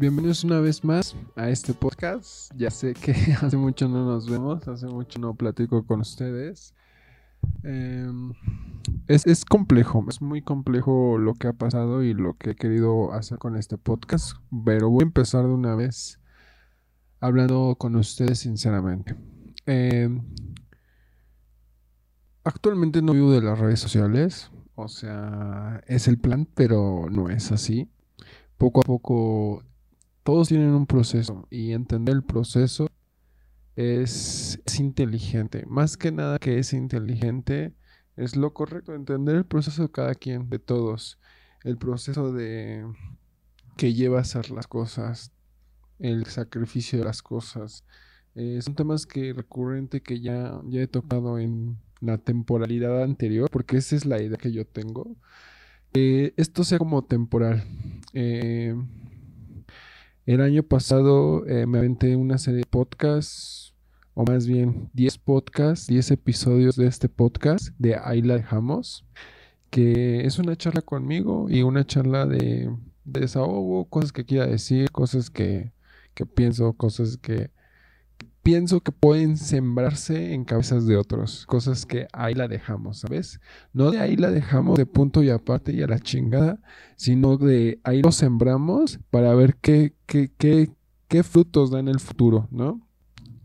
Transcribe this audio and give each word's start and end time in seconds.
Bienvenidos 0.00 0.44
una 0.44 0.60
vez 0.60 0.84
más 0.84 1.16
a 1.34 1.50
este 1.50 1.74
podcast. 1.74 2.52
Ya 2.54 2.70
sé 2.70 2.94
que 2.94 3.10
hace 3.42 3.56
mucho 3.56 3.88
no 3.88 4.04
nos 4.04 4.30
vemos, 4.30 4.68
hace 4.68 4.86
mucho 4.86 5.18
no 5.18 5.34
platico 5.34 5.84
con 5.84 6.02
ustedes. 6.02 6.72
Em, 7.64 8.32
es, 9.08 9.26
es, 9.26 9.44
complejo, 9.44 10.06
es 10.08 10.22
muy 10.22 10.40
complejo 10.40 11.18
lo 11.18 11.34
que 11.34 11.48
ha 11.48 11.52
pasado 11.52 12.04
y 12.04 12.14
lo 12.14 12.34
que 12.34 12.50
he 12.50 12.54
querido 12.54 13.12
hacer 13.12 13.38
con 13.38 13.56
este 13.56 13.76
podcast, 13.76 14.36
pero 14.64 14.88
voy 14.88 15.02
a 15.02 15.06
empezar 15.06 15.44
de 15.44 15.52
una 15.52 15.74
vez 15.74 16.20
hablando 17.18 17.74
con 17.76 17.96
ustedes 17.96 18.38
sinceramente. 18.38 19.16
Em, 19.66 20.22
actualmente 22.44 23.02
no 23.02 23.14
vivo 23.14 23.32
de 23.32 23.42
las 23.42 23.58
redes 23.58 23.80
sociales, 23.80 24.52
o 24.76 24.86
sea, 24.86 25.82
es 25.88 26.06
el 26.06 26.20
plan, 26.20 26.46
pero 26.54 27.08
no 27.10 27.30
es 27.30 27.50
así 27.50 27.90
poco 28.58 28.80
a 28.80 28.84
poco 28.84 29.64
todos 30.28 30.48
tienen 30.48 30.74
un 30.74 30.84
proceso 30.84 31.48
y 31.48 31.72
entender 31.72 32.14
el 32.14 32.22
proceso 32.22 32.90
es, 33.76 34.60
inteligente. 34.78 35.64
Más 35.66 35.96
que 35.96 36.12
nada 36.12 36.38
que 36.38 36.58
es 36.58 36.74
inteligente, 36.74 37.72
es 38.14 38.36
lo 38.36 38.52
correcto, 38.52 38.94
entender 38.94 39.36
el 39.36 39.46
proceso 39.46 39.84
de 39.84 39.90
cada 39.90 40.14
quien, 40.14 40.50
de 40.50 40.58
todos. 40.58 41.18
El 41.64 41.78
proceso 41.78 42.30
de 42.30 42.84
que 43.78 43.94
lleva 43.94 44.18
a 44.18 44.20
hacer 44.20 44.50
las 44.50 44.66
cosas, 44.66 45.32
el 45.98 46.26
sacrificio 46.26 46.98
de 46.98 47.06
las 47.06 47.22
cosas. 47.22 47.86
Eh, 48.34 48.60
son 48.60 48.74
temas 48.74 49.06
que 49.06 49.32
recurrente 49.32 50.02
que 50.02 50.20
ya, 50.20 50.60
ya 50.66 50.82
he 50.82 50.88
tocado 50.88 51.38
en 51.38 51.78
la 52.02 52.18
temporalidad 52.18 53.02
anterior, 53.02 53.48
porque 53.50 53.78
esa 53.78 53.96
es 53.96 54.04
la 54.04 54.20
idea 54.20 54.36
que 54.36 54.52
yo 54.52 54.66
tengo. 54.66 55.16
Esto 55.94 56.64
sea 56.64 56.76
como 56.76 57.02
temporal. 57.02 57.64
Eh, 58.12 58.74
el 60.34 60.42
año 60.42 60.62
pasado 60.62 61.46
eh, 61.46 61.64
me 61.64 61.78
aventé 61.78 62.14
una 62.14 62.36
serie 62.36 62.60
de 62.60 62.66
podcasts, 62.66 63.74
o 64.12 64.24
más 64.24 64.46
bien 64.46 64.90
10 64.92 65.16
podcasts, 65.16 65.86
10 65.86 66.10
episodios 66.10 66.76
de 66.76 66.86
este 66.86 67.08
podcast 67.08 67.68
de 67.78 67.96
Ahí 67.96 68.20
la 68.20 68.34
dejamos, 68.34 69.06
que 69.70 70.26
es 70.26 70.38
una 70.38 70.54
charla 70.54 70.82
conmigo 70.82 71.46
y 71.48 71.62
una 71.62 71.86
charla 71.86 72.26
de, 72.26 72.70
desahogo, 73.04 73.86
cosas 73.86 74.12
que 74.12 74.26
quiera 74.26 74.46
decir, 74.46 74.90
cosas 74.90 75.30
que, 75.30 75.72
que 76.12 76.26
pienso, 76.26 76.74
cosas 76.74 77.16
que 77.16 77.50
pienso 78.48 78.80
que 78.80 78.92
pueden 78.92 79.36
sembrarse 79.36 80.32
en 80.32 80.46
cabezas 80.46 80.86
de 80.86 80.96
otros, 80.96 81.44
cosas 81.44 81.84
que 81.84 82.08
ahí 82.14 82.32
la 82.32 82.48
dejamos, 82.48 83.00
¿sabes? 83.00 83.40
No 83.74 83.90
de 83.90 84.00
ahí 84.00 84.16
la 84.16 84.30
dejamos 84.30 84.78
de 84.78 84.86
punto 84.86 85.22
y 85.22 85.28
aparte 85.28 85.74
y 85.74 85.82
a 85.82 85.86
la 85.86 85.98
chingada, 85.98 86.58
sino 86.96 87.36
de 87.36 87.78
ahí 87.84 88.00
lo 88.00 88.10
sembramos 88.10 89.00
para 89.10 89.34
ver 89.34 89.56
qué, 89.56 89.92
qué, 90.06 90.32
qué, 90.38 91.22
frutos 91.24 91.70
da 91.70 91.78
en 91.78 91.88
el 91.88 92.00
futuro, 92.00 92.48
¿no? 92.50 92.80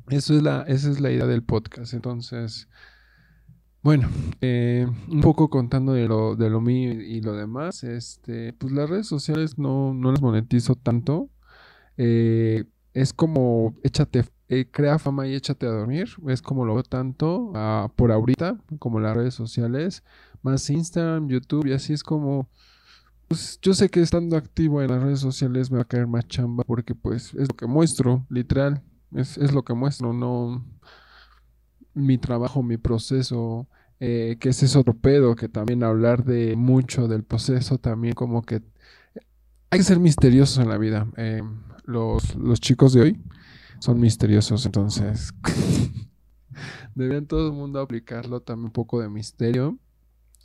Eso 0.07 0.37
es 0.37 0.41
la, 0.41 0.61
esa 0.69 0.89
es 0.89 1.01
la 1.01 1.11
idea 1.11 1.27
del 1.27 1.43
podcast. 1.43 1.93
Entonces, 1.93 2.69
bueno, 3.81 4.07
eh, 4.39 4.87
un 5.09 5.19
poco 5.19 5.49
contando 5.49 5.91
de 5.91 6.07
lo, 6.07 6.37
de 6.37 6.49
lo 6.49 6.61
mío 6.61 6.93
y, 6.93 7.19
lo 7.19 7.33
demás, 7.33 7.83
este, 7.83 8.53
pues 8.53 8.71
las 8.71 8.89
redes 8.89 9.07
sociales 9.07 9.57
no, 9.57 9.93
no 9.93 10.11
las 10.11 10.21
monetizo 10.21 10.75
tanto. 10.75 11.29
Eh, 11.97 12.63
es 12.93 13.11
como 13.11 13.75
échate 13.83 14.23
eh, 14.59 14.67
crea 14.69 14.99
fama 14.99 15.27
y 15.27 15.35
échate 15.35 15.65
a 15.65 15.69
dormir. 15.69 16.09
Es 16.27 16.41
como 16.41 16.65
lo 16.65 16.73
veo 16.75 16.83
tanto 16.83 17.51
ah, 17.55 17.91
por 17.95 18.11
ahorita, 18.11 18.57
como 18.79 18.99
las 18.99 19.15
redes 19.15 19.33
sociales, 19.33 20.03
más 20.41 20.69
Instagram, 20.69 21.27
YouTube, 21.27 21.67
y 21.67 21.73
así 21.73 21.93
es 21.93 22.03
como. 22.03 22.49
Pues 23.27 23.59
yo 23.61 23.73
sé 23.73 23.89
que 23.89 24.01
estando 24.01 24.37
activo 24.37 24.81
en 24.81 24.91
las 24.91 25.01
redes 25.01 25.19
sociales 25.19 25.71
me 25.71 25.77
va 25.77 25.83
a 25.83 25.87
caer 25.87 26.07
más 26.07 26.27
chamba 26.27 26.63
porque 26.65 26.93
pues 26.93 27.33
es 27.33 27.47
lo 27.47 27.55
que 27.55 27.65
muestro, 27.67 28.25
literal. 28.29 28.81
Es, 29.15 29.37
lo 29.53 29.63
que 29.63 29.73
muestro, 29.73 30.11
no 30.13 30.65
mi 31.93 32.17
trabajo, 32.17 32.63
mi 32.63 32.77
proceso, 32.77 33.67
eh, 33.99 34.37
que 34.39 34.49
ese 34.49 34.65
es 34.65 34.75
otro 34.75 34.95
pedo, 34.95 35.35
que 35.35 35.49
también 35.49 35.83
hablar 35.83 36.25
de 36.25 36.55
mucho 36.55 37.07
del 37.07 37.23
proceso 37.23 37.77
también 37.77 38.13
como 38.13 38.41
que 38.41 38.61
hay 39.69 39.79
que 39.79 39.83
ser 39.83 39.99
misteriosos 39.99 40.59
en 40.59 40.69
la 40.69 40.77
vida. 40.77 41.07
Eh, 41.17 41.41
los, 41.85 42.35
los 42.35 42.59
chicos 42.59 42.93
de 42.93 43.01
hoy 43.01 43.21
son 43.83 43.99
misteriosos, 43.99 44.65
entonces 44.65 45.33
deberían 46.95 47.25
todo 47.25 47.47
el 47.47 47.51
mundo 47.51 47.81
aplicarlo 47.81 48.39
también 48.39 48.67
un 48.67 48.71
poco 48.71 49.01
de 49.01 49.09
misterio. 49.09 49.77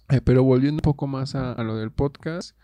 Eh, 0.09 0.21
pero 0.21 0.43
volviendo 0.43 0.79
un 0.79 0.83
poco 0.83 1.07
más 1.07 1.37
a, 1.37 1.55
lo 1.63 1.77
del 1.77 1.93
podcast, 1.93 2.57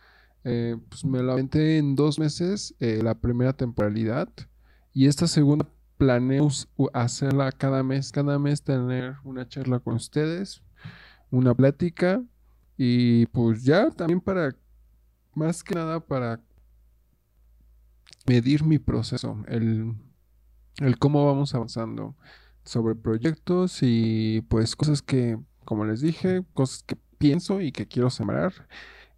eh, 0.42 0.76
pues 0.88 1.04
me 1.04 1.22
lo 1.22 1.30
aventé 1.30 1.78
en 1.78 1.94
dos 1.94 2.18
meses, 2.18 2.74
eh, 2.80 3.02
la 3.04 3.14
primera 3.14 3.52
temporalidad, 3.52 4.28
y 4.92 5.06
esta 5.06 5.28
segunda 5.28 5.64
planeo 5.96 6.48
hacerla 6.92 7.52
cada 7.52 7.84
mes, 7.84 8.10
cada 8.10 8.40
mes 8.40 8.60
tener 8.64 9.14
una 9.22 9.46
charla 9.46 9.78
con 9.78 9.94
ustedes, 9.94 10.60
una 11.30 11.54
plática, 11.54 12.20
y 12.76 13.26
pues 13.26 13.62
ya 13.62 13.92
también 13.92 14.20
para, 14.20 14.56
más 15.36 15.62
que 15.62 15.76
nada 15.76 16.00
para 16.00 16.40
medir 18.26 18.64
mi 18.64 18.80
proceso, 18.80 19.40
el 19.46 19.94
el 20.78 20.98
cómo 20.98 21.26
vamos 21.26 21.54
avanzando 21.54 22.16
sobre 22.64 22.94
proyectos 22.94 23.78
y 23.82 24.42
pues 24.48 24.76
cosas 24.76 25.02
que, 25.02 25.38
como 25.64 25.84
les 25.84 26.00
dije, 26.00 26.44
cosas 26.54 26.82
que 26.82 26.96
pienso 27.18 27.60
y 27.60 27.72
que 27.72 27.86
quiero 27.86 28.10
sembrar 28.10 28.52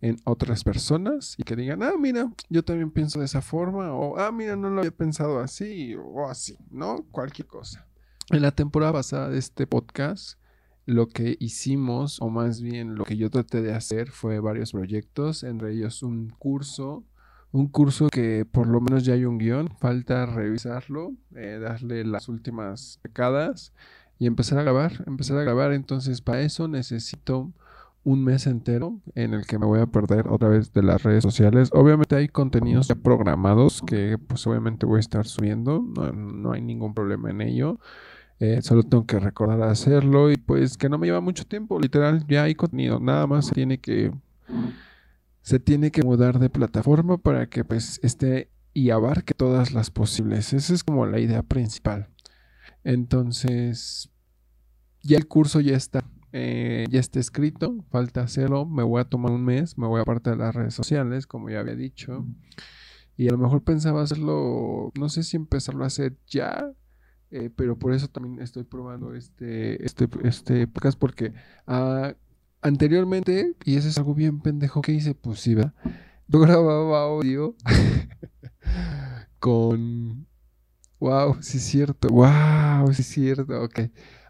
en 0.00 0.16
otras 0.24 0.62
personas 0.62 1.34
y 1.38 1.42
que 1.42 1.56
digan, 1.56 1.82
ah, 1.82 1.94
mira, 1.98 2.30
yo 2.48 2.62
también 2.62 2.90
pienso 2.90 3.18
de 3.18 3.24
esa 3.24 3.40
forma 3.40 3.92
o, 3.92 4.18
ah, 4.18 4.30
mira, 4.30 4.56
no 4.56 4.68
lo 4.70 4.80
había 4.80 4.90
pensado 4.90 5.40
así 5.40 5.94
o 5.94 6.28
así, 6.28 6.58
¿no? 6.70 7.04
Cualquier 7.10 7.48
cosa. 7.48 7.86
En 8.30 8.42
la 8.42 8.50
temporada 8.50 8.92
pasada 8.92 9.28
de 9.28 9.38
este 9.38 9.66
podcast, 9.66 10.38
lo 10.84 11.08
que 11.08 11.36
hicimos, 11.40 12.20
o 12.20 12.28
más 12.28 12.60
bien 12.60 12.94
lo 12.94 13.04
que 13.04 13.16
yo 13.16 13.30
traté 13.30 13.62
de 13.62 13.74
hacer, 13.74 14.10
fue 14.10 14.40
varios 14.40 14.72
proyectos, 14.72 15.42
entre 15.42 15.72
ellos 15.72 16.02
un 16.02 16.30
curso 16.30 17.04
un 17.52 17.68
curso 17.68 18.08
que 18.08 18.44
por 18.44 18.66
lo 18.66 18.80
menos 18.80 19.04
ya 19.04 19.14
hay 19.14 19.24
un 19.24 19.38
guion, 19.38 19.68
falta 19.78 20.26
revisarlo, 20.26 21.12
eh, 21.34 21.58
darle 21.60 22.04
las 22.04 22.28
últimas 22.28 22.98
pecadas 23.02 23.72
y 24.18 24.26
empezar 24.26 24.58
a 24.58 24.62
grabar, 24.62 25.04
empezar 25.06 25.38
a 25.38 25.42
grabar. 25.42 25.72
Entonces 25.72 26.20
para 26.20 26.42
eso 26.42 26.68
necesito 26.68 27.52
un 28.06 28.22
mes 28.22 28.46
entero 28.46 29.00
en 29.16 29.34
el 29.34 29.46
que 29.46 29.58
me 29.58 29.66
voy 29.66 29.80
a 29.80 29.86
perder 29.86 30.28
otra 30.28 30.48
vez 30.48 30.72
de 30.72 30.82
las 30.84 31.02
redes 31.02 31.24
sociales. 31.24 31.70
Obviamente 31.72 32.14
hay 32.14 32.28
contenidos 32.28 32.86
ya 32.86 32.94
programados 32.94 33.82
que 33.84 34.16
pues 34.16 34.46
obviamente 34.46 34.86
voy 34.86 34.98
a 34.98 35.00
estar 35.00 35.26
subiendo, 35.26 35.82
no, 36.14 36.52
hay 36.52 36.62
ningún 36.62 36.94
problema 36.94 37.30
en 37.30 37.40
ello. 37.40 37.80
Eh, 38.38 38.60
solo 38.62 38.84
tengo 38.84 39.06
que 39.06 39.18
recordar 39.18 39.60
hacerlo 39.62 40.30
y 40.30 40.36
pues 40.36 40.76
que 40.76 40.88
no 40.88 40.98
me 40.98 41.08
lleva 41.08 41.20
mucho 41.20 41.46
tiempo, 41.46 41.80
literal, 41.80 42.24
ya 42.28 42.44
hay 42.44 42.54
contenido, 42.54 43.00
nada 43.00 43.26
más 43.26 43.50
tiene 43.50 43.78
que 43.78 44.12
se 45.46 45.60
tiene 45.60 45.92
que 45.92 46.02
mudar 46.02 46.40
de 46.40 46.50
plataforma 46.50 47.18
para 47.18 47.48
que 47.48 47.62
pues 47.62 48.00
esté 48.02 48.50
y 48.72 48.90
abarque 48.90 49.32
todas 49.32 49.72
las 49.72 49.92
posibles. 49.92 50.52
Esa 50.52 50.74
es 50.74 50.82
como 50.82 51.06
la 51.06 51.20
idea 51.20 51.44
principal. 51.44 52.08
Entonces, 52.82 54.10
ya 55.04 55.16
el 55.16 55.28
curso 55.28 55.60
ya 55.60 55.76
está, 55.76 56.04
eh, 56.32 56.86
ya 56.90 56.98
está 56.98 57.20
escrito, 57.20 57.84
falta 57.90 58.22
hacerlo, 58.22 58.66
me 58.66 58.82
voy 58.82 59.00
a 59.00 59.04
tomar 59.04 59.30
un 59.30 59.44
mes, 59.44 59.78
me 59.78 59.86
voy 59.86 60.00
a 60.00 60.02
apartar 60.02 60.36
de 60.36 60.42
las 60.42 60.52
redes 60.52 60.74
sociales, 60.74 61.28
como 61.28 61.48
ya 61.48 61.60
había 61.60 61.76
dicho. 61.76 62.26
Y 63.16 63.28
a 63.28 63.30
lo 63.30 63.38
mejor 63.38 63.62
pensaba 63.62 64.02
hacerlo, 64.02 64.90
no 64.98 65.08
sé 65.08 65.22
si 65.22 65.36
empezarlo 65.36 65.84
a 65.84 65.86
hacer 65.86 66.16
ya, 66.26 66.72
eh, 67.30 67.50
pero 67.54 67.78
por 67.78 67.92
eso 67.92 68.08
también 68.08 68.42
estoy 68.42 68.64
probando 68.64 69.14
este, 69.14 69.86
este, 69.86 70.08
este 70.24 70.66
podcast, 70.66 70.98
porque 70.98 71.34
ah, 71.68 72.16
anteriormente, 72.62 73.54
y 73.64 73.76
eso 73.76 73.88
es 73.88 73.98
algo 73.98 74.14
bien 74.14 74.40
pendejo 74.40 74.82
que 74.82 74.92
hice, 74.92 75.14
pues 75.14 75.40
sí. 75.40 75.54
Yo 76.28 76.40
grababa 76.40 77.02
audio 77.02 77.54
con... 79.38 80.26
Wow, 80.98 81.36
sí 81.40 81.58
es 81.58 81.64
cierto. 81.64 82.08
Wow, 82.08 82.92
sí 82.92 83.02
es 83.02 83.08
cierto. 83.08 83.62
Ok. 83.62 83.80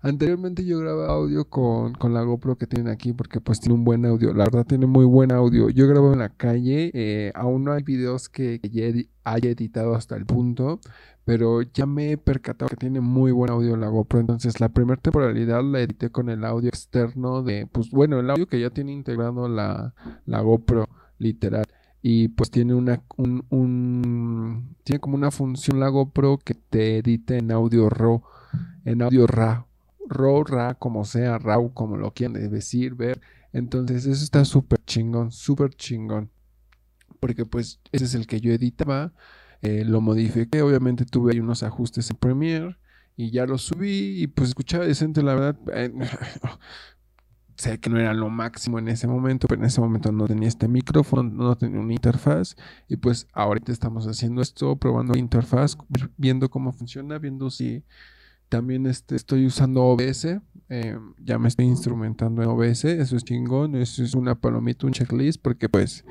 Anteriormente 0.02 0.64
yo 0.64 0.78
grababa 0.80 1.14
audio 1.14 1.48
con, 1.48 1.94
con, 1.94 2.12
la 2.12 2.22
GoPro 2.22 2.56
que 2.58 2.66
tienen 2.66 2.92
aquí 2.92 3.12
porque 3.12 3.40
pues 3.40 3.60
tiene 3.60 3.74
un 3.74 3.84
buen 3.84 4.04
audio. 4.04 4.34
La 4.34 4.44
verdad 4.44 4.66
tiene 4.66 4.86
muy 4.86 5.04
buen 5.04 5.30
audio. 5.30 5.70
Yo 5.70 5.86
grabo 5.86 6.12
en 6.12 6.18
la 6.18 6.28
calle. 6.28 6.90
Eh, 6.92 7.32
aún 7.36 7.64
no 7.64 7.72
hay 7.72 7.84
videos 7.84 8.28
que, 8.28 8.58
que 8.60 8.70
ya 8.70 8.84
haya 9.24 9.50
editado 9.50 9.94
hasta 9.94 10.16
el 10.16 10.26
punto 10.26 10.80
pero 11.26 11.60
ya 11.62 11.86
me 11.86 12.12
he 12.12 12.18
percatado 12.18 12.68
que 12.68 12.76
tiene 12.76 13.00
muy 13.00 13.32
buen 13.32 13.50
audio 13.50 13.76
la 13.76 13.88
GoPro. 13.88 14.20
Entonces, 14.20 14.60
la 14.60 14.68
primera 14.68 15.02
temporalidad 15.02 15.60
la 15.64 15.80
edité 15.80 16.08
con 16.08 16.30
el 16.30 16.44
audio 16.44 16.68
externo 16.68 17.42
de, 17.42 17.66
pues 17.66 17.90
bueno, 17.90 18.20
el 18.20 18.30
audio 18.30 18.46
que 18.46 18.60
ya 18.60 18.70
tiene 18.70 18.92
integrado 18.92 19.48
la, 19.48 19.92
la 20.24 20.40
GoPro, 20.40 20.88
literal. 21.18 21.64
Y 22.00 22.28
pues 22.28 22.52
tiene 22.52 22.74
una, 22.74 23.02
un, 23.16 24.76
tiene 24.84 25.00
como 25.00 25.16
una 25.16 25.32
función 25.32 25.80
la 25.80 25.88
GoPro 25.88 26.38
que 26.38 26.54
te 26.54 26.98
edite 26.98 27.38
en 27.38 27.50
audio 27.50 27.90
RAW, 27.90 28.22
en 28.84 29.02
audio 29.02 29.26
RAW, 29.26 29.66
RAW, 30.08 30.44
RAW, 30.44 30.78
como 30.78 31.04
sea, 31.04 31.38
RAW, 31.38 31.72
como 31.74 31.96
lo 31.96 32.12
quieran 32.14 32.34
decir, 32.50 32.94
ver. 32.94 33.20
Entonces, 33.52 34.06
eso 34.06 34.22
está 34.22 34.44
súper 34.44 34.78
chingón, 34.84 35.32
súper 35.32 35.70
chingón. 35.74 36.30
porque 37.18 37.44
pues 37.46 37.80
ese 37.90 38.04
es 38.04 38.14
el 38.14 38.28
que 38.28 38.40
yo 38.40 38.52
editaba, 38.52 39.12
eh, 39.62 39.84
lo 39.84 40.00
modifiqué, 40.00 40.62
obviamente 40.62 41.04
tuve 41.04 41.32
ahí 41.32 41.40
unos 41.40 41.62
ajustes 41.62 42.10
en 42.10 42.16
Premiere 42.16 42.76
y 43.16 43.30
ya 43.30 43.46
lo 43.46 43.58
subí 43.58 44.22
y 44.22 44.26
pues 44.26 44.50
escuchaba 44.50 44.84
decente, 44.84 45.22
la 45.22 45.34
verdad. 45.34 45.58
Eh, 45.72 45.92
sé 47.56 47.80
que 47.80 47.88
no 47.88 47.98
era 47.98 48.12
lo 48.12 48.28
máximo 48.28 48.78
en 48.78 48.88
ese 48.88 49.06
momento, 49.06 49.48
pero 49.48 49.60
en 49.60 49.66
ese 49.66 49.80
momento 49.80 50.12
no 50.12 50.26
tenía 50.26 50.48
este 50.48 50.68
micrófono, 50.68 51.22
no 51.22 51.56
tenía 51.56 51.80
una 51.80 51.92
interfaz 51.92 52.54
y 52.88 52.96
pues 52.96 53.26
ahorita 53.32 53.72
estamos 53.72 54.06
haciendo 54.06 54.42
esto, 54.42 54.76
probando 54.76 55.14
la 55.14 55.20
interfaz, 55.20 55.76
viendo 56.16 56.50
cómo 56.50 56.72
funciona, 56.72 57.18
viendo 57.18 57.50
si 57.50 57.82
también 58.48 58.86
este, 58.86 59.16
estoy 59.16 59.46
usando 59.46 59.82
OBS. 59.84 60.40
Eh, 60.68 60.98
ya 61.18 61.38
me 61.38 61.48
estoy 61.48 61.66
instrumentando 61.66 62.42
en 62.42 62.48
OBS. 62.48 62.84
Eso 62.84 63.16
es 63.16 63.24
chingón. 63.24 63.76
Eso 63.76 64.02
es 64.02 64.14
una 64.14 64.34
palomita, 64.34 64.86
un 64.86 64.92
checklist. 64.92 65.40
Porque 65.40 65.68
pues, 65.68 66.04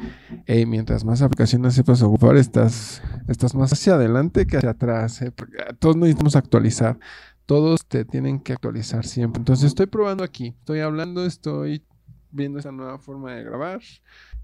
mientras 0.68 1.04
más 1.04 1.22
aplicaciones 1.22 1.74
sepas 1.74 2.02
ocupar, 2.02 2.38
estás, 2.38 3.02
estás 3.28 3.56
más 3.56 3.74
hacia 3.74 3.96
adelante 3.96 4.46
que 4.46 4.58
hacia 4.58 4.72
atrás. 4.72 5.22
Eh, 5.22 5.32
porque 5.32 5.58
todos 5.80 5.96
necesitamos 5.98 6.36
actualizar. 6.36 6.98
Todos 7.46 7.86
te 7.86 8.06
tienen 8.06 8.40
que 8.40 8.54
actualizar 8.54 9.06
siempre. 9.06 9.40
Entonces 9.40 9.68
estoy 9.68 9.86
probando 9.86 10.24
aquí. 10.24 10.56
Estoy 10.60 10.80
hablando, 10.80 11.26
estoy 11.26 11.84
viendo 12.32 12.60
esa 12.60 12.72
nueva 12.72 12.98
forma 13.00 13.34
de 13.34 13.44
grabar. 13.44 13.82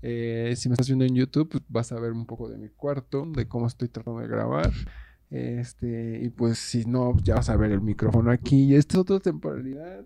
Eh, 0.01 0.53
si 0.57 0.69
me 0.69 0.73
estás 0.73 0.87
viendo 0.87 1.05
en 1.05 1.15
YouTube, 1.15 1.49
pues, 1.49 1.63
vas 1.67 1.91
a 1.91 1.99
ver 1.99 2.11
un 2.11 2.25
poco 2.25 2.49
de 2.49 2.57
mi 2.57 2.69
cuarto, 2.69 3.25
de 3.25 3.47
cómo 3.47 3.67
estoy 3.67 3.89
tratando 3.89 4.19
de 4.19 4.27
grabar. 4.27 4.71
Este, 5.31 6.19
y 6.21 6.29
pues 6.29 6.59
si 6.59 6.83
no, 6.83 7.17
ya 7.23 7.35
vas 7.35 7.49
a 7.49 7.55
ver 7.55 7.71
el 7.71 7.81
micrófono 7.81 8.31
aquí. 8.31 8.65
Y 8.65 8.75
esta 8.75 8.97
es 8.97 8.99
otra 8.99 9.19
temporalidad. 9.19 10.05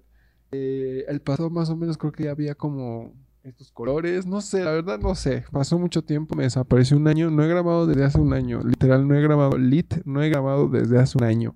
Eh, 0.52 1.04
el 1.08 1.20
pasado 1.20 1.50
más 1.50 1.70
o 1.70 1.76
menos 1.76 1.98
creo 1.98 2.12
que 2.12 2.26
ya 2.26 2.32
había 2.32 2.54
como 2.56 3.12
estos 3.44 3.72
colores. 3.72 4.28
No 4.28 4.40
sé, 4.42 4.64
la 4.64 4.72
verdad 4.72 5.00
no 5.00 5.16
sé. 5.16 5.44
Pasó 5.52 5.80
mucho 5.80 6.04
tiempo, 6.04 6.36
me 6.36 6.44
desapareció 6.44 6.96
un 6.96 7.08
año. 7.08 7.32
No 7.32 7.44
he 7.44 7.48
grabado 7.48 7.88
desde 7.88 8.06
hace 8.06 8.20
un 8.20 8.34
año. 8.34 8.62
Literal, 8.64 9.08
no 9.08 9.16
he 9.16 9.22
grabado 9.22 9.58
lit, 9.58 9.96
no 10.06 10.22
he 10.22 10.30
grabado 10.30 10.70
desde 10.70 11.00
hace 11.00 11.18
un 11.18 11.24
año. 11.24 11.56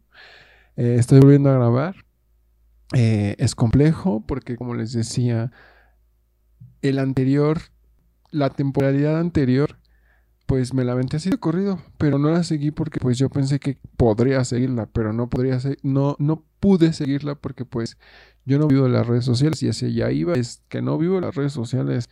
Eh, 0.75 0.95
estoy 0.97 1.19
volviendo 1.19 1.51
a 1.51 1.53
grabar. 1.53 1.95
Eh, 2.95 3.35
es 3.37 3.53
complejo 3.53 4.25
porque, 4.25 4.55
como 4.55 4.73
les 4.73 4.93
decía, 4.93 5.51
el 6.81 6.97
anterior, 6.97 7.59
la 8.31 8.49
temporalidad 8.49 9.19
anterior 9.19 9.77
pues 10.49 10.73
me 10.73 10.83
la 10.83 10.93
aventé 10.93 11.17
así 11.17 11.29
de 11.29 11.37
corrido, 11.37 11.79
pero 11.99 12.17
no 12.17 12.31
la 12.31 12.41
seguí 12.41 12.71
porque 12.71 12.99
pues 12.99 13.19
yo 13.19 13.29
pensé 13.29 13.59
que 13.59 13.77
podría 13.97 14.43
seguirla, 14.43 14.87
pero 14.87 15.13
no 15.13 15.29
podría 15.29 15.59
no 15.83 16.15
no 16.17 16.43
pude 16.59 16.91
seguirla 16.91 17.35
porque 17.35 17.65
pues 17.65 17.99
yo 18.45 18.57
no 18.57 18.65
vivo 18.65 18.87
las 18.87 19.05
redes 19.05 19.25
sociales 19.25 19.61
y 19.61 19.69
así 19.69 19.93
ya 19.93 20.11
iba, 20.11 20.33
es 20.33 20.63
que 20.67 20.81
no 20.81 20.97
vivo 20.97 21.21
las 21.21 21.35
redes 21.35 21.53
sociales. 21.53 22.09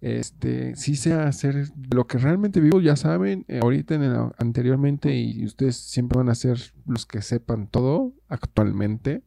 Este, 0.00 0.76
sí 0.76 0.94
sé 0.94 1.14
hacer 1.14 1.72
lo 1.92 2.06
que 2.06 2.18
realmente 2.18 2.60
vivo, 2.60 2.80
ya 2.80 2.94
saben, 2.94 3.44
eh, 3.48 3.58
ahorita 3.60 3.96
en 3.96 4.04
anteriormente 4.38 5.12
y 5.12 5.44
ustedes 5.44 5.74
siempre 5.74 6.16
van 6.18 6.28
a 6.28 6.36
ser 6.36 6.60
los 6.86 7.06
que 7.06 7.22
sepan 7.22 7.66
todo 7.66 8.12
actualmente. 8.28 9.24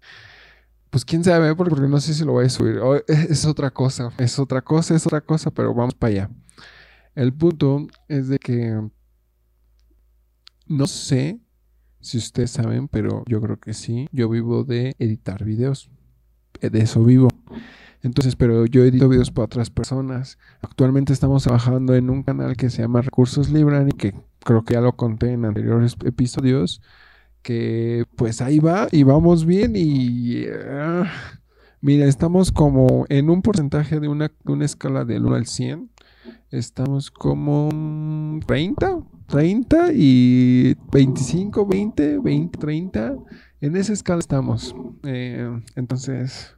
Pues 0.89 1.03
quién 1.03 1.25
sabe, 1.25 1.53
porque, 1.53 1.81
no 1.81 1.99
sé 1.99 2.13
si 2.13 2.23
lo 2.23 2.31
voy 2.31 2.45
a 2.45 2.49
subir. 2.49 2.79
es 3.07 3.43
otra 3.45 3.71
cosa, 3.71 4.11
es 4.17 4.39
otra 4.39 4.61
cosa, 4.61 4.95
es 4.95 5.05
otra 5.05 5.19
cosa, 5.19 5.51
pero 5.51 5.73
vamos 5.73 5.95
para 5.95 6.13
allá. 6.13 6.29
El 7.15 7.33
punto 7.33 7.87
es 8.07 8.27
de 8.27 8.39
que 8.39 8.81
no 10.67 10.87
sé 10.87 11.39
si 11.99 12.17
ustedes 12.17 12.51
saben, 12.51 12.87
pero 12.87 13.23
yo 13.27 13.41
creo 13.41 13.59
que 13.59 13.73
sí. 13.73 14.07
Yo 14.11 14.29
vivo 14.29 14.63
de 14.63 14.95
editar 14.99 15.43
videos. 15.43 15.89
Eh, 16.61 16.69
de 16.69 16.81
eso 16.81 17.03
vivo. 17.03 17.29
Entonces, 18.01 18.35
pero 18.35 18.65
yo 18.65 18.83
edito 18.83 19.07
videos 19.07 19.31
para 19.31 19.45
otras 19.45 19.69
personas. 19.69 20.37
Actualmente 20.61 21.13
estamos 21.13 21.43
trabajando 21.43 21.95
en 21.95 22.09
un 22.09 22.23
canal 22.23 22.57
que 22.57 22.69
se 22.69 22.81
llama 22.81 23.01
Recursos 23.01 23.49
Libran 23.49 23.89
y 23.89 23.93
que 23.93 24.13
creo 24.39 24.63
que 24.65 24.73
ya 24.73 24.81
lo 24.81 24.95
conté 24.95 25.31
en 25.31 25.45
anteriores 25.45 25.95
episodios. 26.03 26.81
Que 27.41 28.05
pues 28.15 28.41
ahí 28.41 28.59
va 28.59 28.87
y 28.91 29.03
vamos 29.03 29.45
bien 29.45 29.73
y... 29.75 30.45
Ah, 30.69 31.09
mira, 31.81 32.05
estamos 32.05 32.51
como 32.51 33.05
en 33.09 33.29
un 33.29 33.41
porcentaje 33.41 33.99
de 33.99 34.07
una, 34.07 34.31
una 34.45 34.65
escala 34.65 35.05
del 35.05 35.25
1 35.25 35.35
al 35.35 35.45
100 35.45 35.92
estamos 36.51 37.11
como 37.11 37.69
30, 38.45 38.99
30 39.27 39.87
y 39.93 40.75
25, 40.91 41.65
20, 41.65 42.19
20, 42.19 42.57
30. 42.57 43.15
En 43.61 43.75
esa 43.75 43.93
escala 43.93 44.19
estamos. 44.19 44.75
Eh, 45.03 45.61
entonces, 45.75 46.55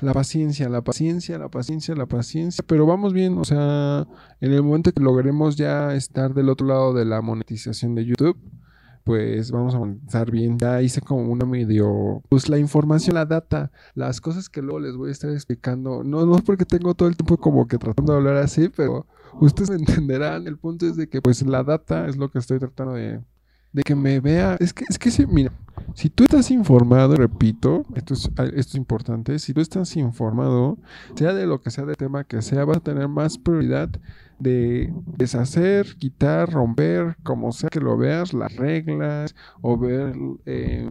la 0.00 0.12
paciencia, 0.12 0.68
la 0.68 0.82
paciencia, 0.82 1.38
la 1.38 1.48
paciencia, 1.48 1.94
la 1.94 2.06
paciencia. 2.06 2.64
Pero 2.66 2.86
vamos 2.86 3.12
bien, 3.12 3.38
o 3.38 3.44
sea, 3.44 4.06
en 4.40 4.52
el 4.52 4.62
momento 4.62 4.92
que 4.92 5.02
logremos 5.02 5.56
ya 5.56 5.94
estar 5.94 6.34
del 6.34 6.48
otro 6.48 6.66
lado 6.66 6.94
de 6.94 7.04
la 7.04 7.20
monetización 7.20 7.94
de 7.94 8.04
YouTube 8.04 8.38
pues 9.04 9.50
vamos 9.50 9.74
a 9.74 9.78
monetizar 9.78 10.30
bien. 10.30 10.58
Ya 10.58 10.82
hice 10.82 11.00
como 11.00 11.30
una 11.30 11.44
medio, 11.44 12.22
pues 12.28 12.48
la 12.48 12.58
información, 12.58 13.14
la 13.14 13.26
data, 13.26 13.70
las 13.94 14.20
cosas 14.20 14.48
que 14.48 14.62
luego 14.62 14.80
les 14.80 14.96
voy 14.96 15.10
a 15.10 15.12
estar 15.12 15.30
explicando. 15.30 16.02
No, 16.02 16.24
no 16.26 16.36
es 16.36 16.42
porque 16.42 16.64
tengo 16.64 16.94
todo 16.94 17.08
el 17.08 17.16
tiempo 17.16 17.36
como 17.36 17.68
que 17.68 17.78
tratando 17.78 18.12
de 18.12 18.18
hablar 18.18 18.36
así, 18.38 18.70
pero 18.74 19.06
ustedes 19.40 19.70
entenderán. 19.78 20.46
El 20.46 20.58
punto 20.58 20.86
es 20.86 20.96
de 20.96 21.08
que 21.08 21.20
pues 21.22 21.42
la 21.46 21.62
data 21.62 22.08
es 22.08 22.16
lo 22.16 22.30
que 22.30 22.38
estoy 22.38 22.58
tratando 22.58 22.94
de, 22.94 23.20
de 23.72 23.82
que 23.82 23.94
me 23.94 24.20
vea. 24.20 24.56
Es 24.58 24.72
que, 24.72 24.84
es 24.88 24.98
que 24.98 25.10
si, 25.10 25.26
mira, 25.26 25.52
si 25.94 26.08
tú 26.08 26.24
estás 26.24 26.50
informado, 26.50 27.16
repito, 27.16 27.84
esto 27.94 28.14
es, 28.14 28.30
esto 28.38 28.52
es 28.54 28.74
importante, 28.74 29.38
si 29.38 29.52
tú 29.52 29.60
estás 29.60 29.96
informado, 29.96 30.78
sea 31.14 31.34
de 31.34 31.46
lo 31.46 31.60
que 31.60 31.70
sea 31.70 31.84
de 31.84 31.94
tema 31.94 32.24
que 32.24 32.40
sea, 32.40 32.64
vas 32.64 32.78
a 32.78 32.80
tener 32.80 33.08
más 33.08 33.36
prioridad 33.36 33.90
de 34.38 34.92
deshacer, 35.06 35.96
quitar, 35.96 36.50
romper, 36.52 37.16
como 37.22 37.52
sea 37.52 37.70
que 37.70 37.80
lo 37.80 37.96
veas, 37.96 38.32
las 38.34 38.54
reglas 38.56 39.34
o 39.60 39.78
ver 39.78 40.14
eh, 40.46 40.88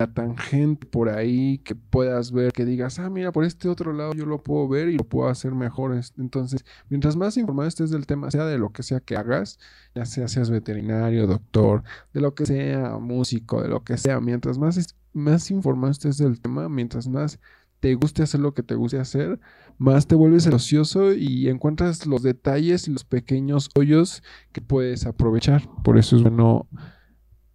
la 0.00 0.12
tangente 0.12 0.86
por 0.86 1.10
ahí 1.10 1.58
que 1.58 1.74
puedas 1.74 2.32
ver, 2.32 2.52
que 2.52 2.64
digas, 2.64 2.98
ah, 2.98 3.10
mira, 3.10 3.32
por 3.32 3.44
este 3.44 3.68
otro 3.68 3.92
lado 3.92 4.14
yo 4.14 4.24
lo 4.24 4.42
puedo 4.42 4.66
ver 4.66 4.88
y 4.88 4.96
lo 4.96 5.04
puedo 5.04 5.28
hacer 5.28 5.54
mejor. 5.54 6.00
Entonces, 6.16 6.64
mientras 6.88 7.16
más 7.16 7.36
informado 7.36 7.68
estés 7.68 7.90
del 7.90 8.06
tema, 8.06 8.30
sea 8.30 8.46
de 8.46 8.58
lo 8.58 8.72
que 8.72 8.82
sea 8.82 9.00
que 9.00 9.16
hagas, 9.16 9.58
ya 9.94 10.06
sea 10.06 10.26
seas 10.28 10.48
veterinario, 10.50 11.26
doctor, 11.26 11.82
de 12.14 12.20
lo 12.22 12.34
que 12.34 12.46
sea, 12.46 12.98
músico, 12.98 13.62
de 13.62 13.68
lo 13.68 13.84
que 13.84 13.98
sea, 13.98 14.20
mientras 14.20 14.58
más, 14.58 14.96
más 15.12 15.50
informado 15.50 15.92
estés 15.92 16.16
del 16.16 16.40
tema, 16.40 16.68
mientras 16.70 17.06
más 17.06 17.38
te 17.80 17.94
guste 17.94 18.22
hacer 18.22 18.40
lo 18.40 18.52
que 18.52 18.62
te 18.62 18.74
guste 18.74 19.00
hacer, 19.00 19.40
más 19.78 20.06
te 20.06 20.14
vuelves 20.14 20.46
ocioso 20.46 21.14
y 21.14 21.48
encuentras 21.48 22.06
los 22.06 22.22
detalles 22.22 22.86
y 22.86 22.92
los 22.92 23.04
pequeños 23.04 23.70
hoyos 23.74 24.22
que 24.52 24.60
puedes 24.60 25.06
aprovechar. 25.06 25.62
Por 25.82 25.98
eso 25.98 26.16
es 26.16 26.22
bueno 26.22 26.68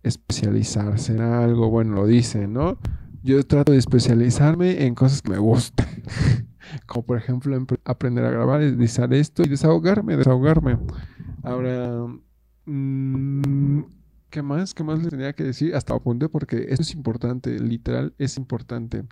especializarse 0.02 1.14
en 1.14 1.22
algo, 1.22 1.70
bueno, 1.70 1.96
lo 1.96 2.08
dice, 2.08 2.48
¿no? 2.48 2.78
Yo 3.24 3.46
trato 3.46 3.72
de 3.72 3.78
especializarme 3.78 4.86
en 4.86 4.96
cosas 4.96 5.22
que 5.22 5.32
me 5.32 5.38
gustan. 5.38 5.88
Como 6.88 7.06
por 7.06 7.18
ejemplo 7.18 7.56
aprender 7.86 8.26
a 8.26 8.32
grabar, 8.32 8.62
editar 8.62 9.14
esto 9.14 9.44
y 9.44 9.48
desahogarme, 9.48 10.18
desahogarme. 10.18 10.80
Ahora, 11.44 12.06
mm, 12.66 13.82
¿qué 14.32 14.42
más? 14.42 14.74
¿Qué 14.74 14.84
más 14.84 15.02
le 15.02 15.10
tenía 15.10 15.34
que 15.34 15.44
decir? 15.44 15.76
Hasta 15.76 15.94
apunté 15.94 16.30
porque 16.30 16.68
esto 16.70 16.82
es 16.82 16.94
importante, 16.94 17.60
literal 17.60 18.14
es 18.18 18.38
importante 18.38 19.06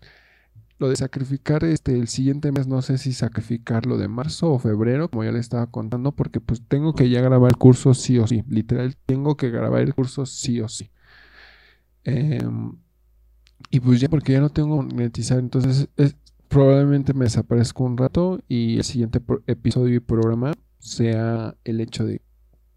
lo 0.79 0.89
de 0.89 0.95
sacrificar 0.95 1.63
este 1.63 1.97
el 1.97 2.07
siguiente 2.07 2.51
mes 2.51 2.67
no 2.67 2.81
sé 2.81 2.97
si 2.97 3.13
sacrificarlo 3.13 3.97
de 3.97 4.07
marzo 4.07 4.51
o 4.51 4.59
febrero 4.59 5.09
como 5.09 5.23
ya 5.23 5.31
le 5.31 5.39
estaba 5.39 5.67
contando 5.67 6.11
porque 6.11 6.39
pues 6.39 6.61
tengo 6.67 6.93
que 6.93 7.09
ya 7.09 7.21
grabar 7.21 7.51
el 7.51 7.57
curso 7.57 7.93
sí 7.93 8.17
o 8.17 8.27
sí 8.27 8.43
literal 8.47 8.95
tengo 9.05 9.37
que 9.37 9.49
grabar 9.49 9.81
el 9.81 9.93
curso 9.93 10.25
sí 10.25 10.61
o 10.61 10.67
sí. 10.67 10.89
Em, 12.03 12.73
y 13.69 13.79
pues 13.79 14.01
ya 14.01 14.09
porque 14.09 14.33
ya 14.33 14.41
no 14.41 14.49
tengo 14.49 14.81
monetizar 14.81 15.39
entonces 15.39 15.87
probablemente 16.49 17.13
me 17.13 17.25
desaparezco 17.25 17.83
un 17.83 17.97
rato 17.97 18.41
y 18.47 18.77
el 18.77 18.83
siguiente 18.83 19.21
episodio 19.47 19.95
y 19.95 19.99
programa 19.99 20.53
sea 20.79 21.55
el 21.63 21.79
hecho 21.81 22.05
de 22.05 22.21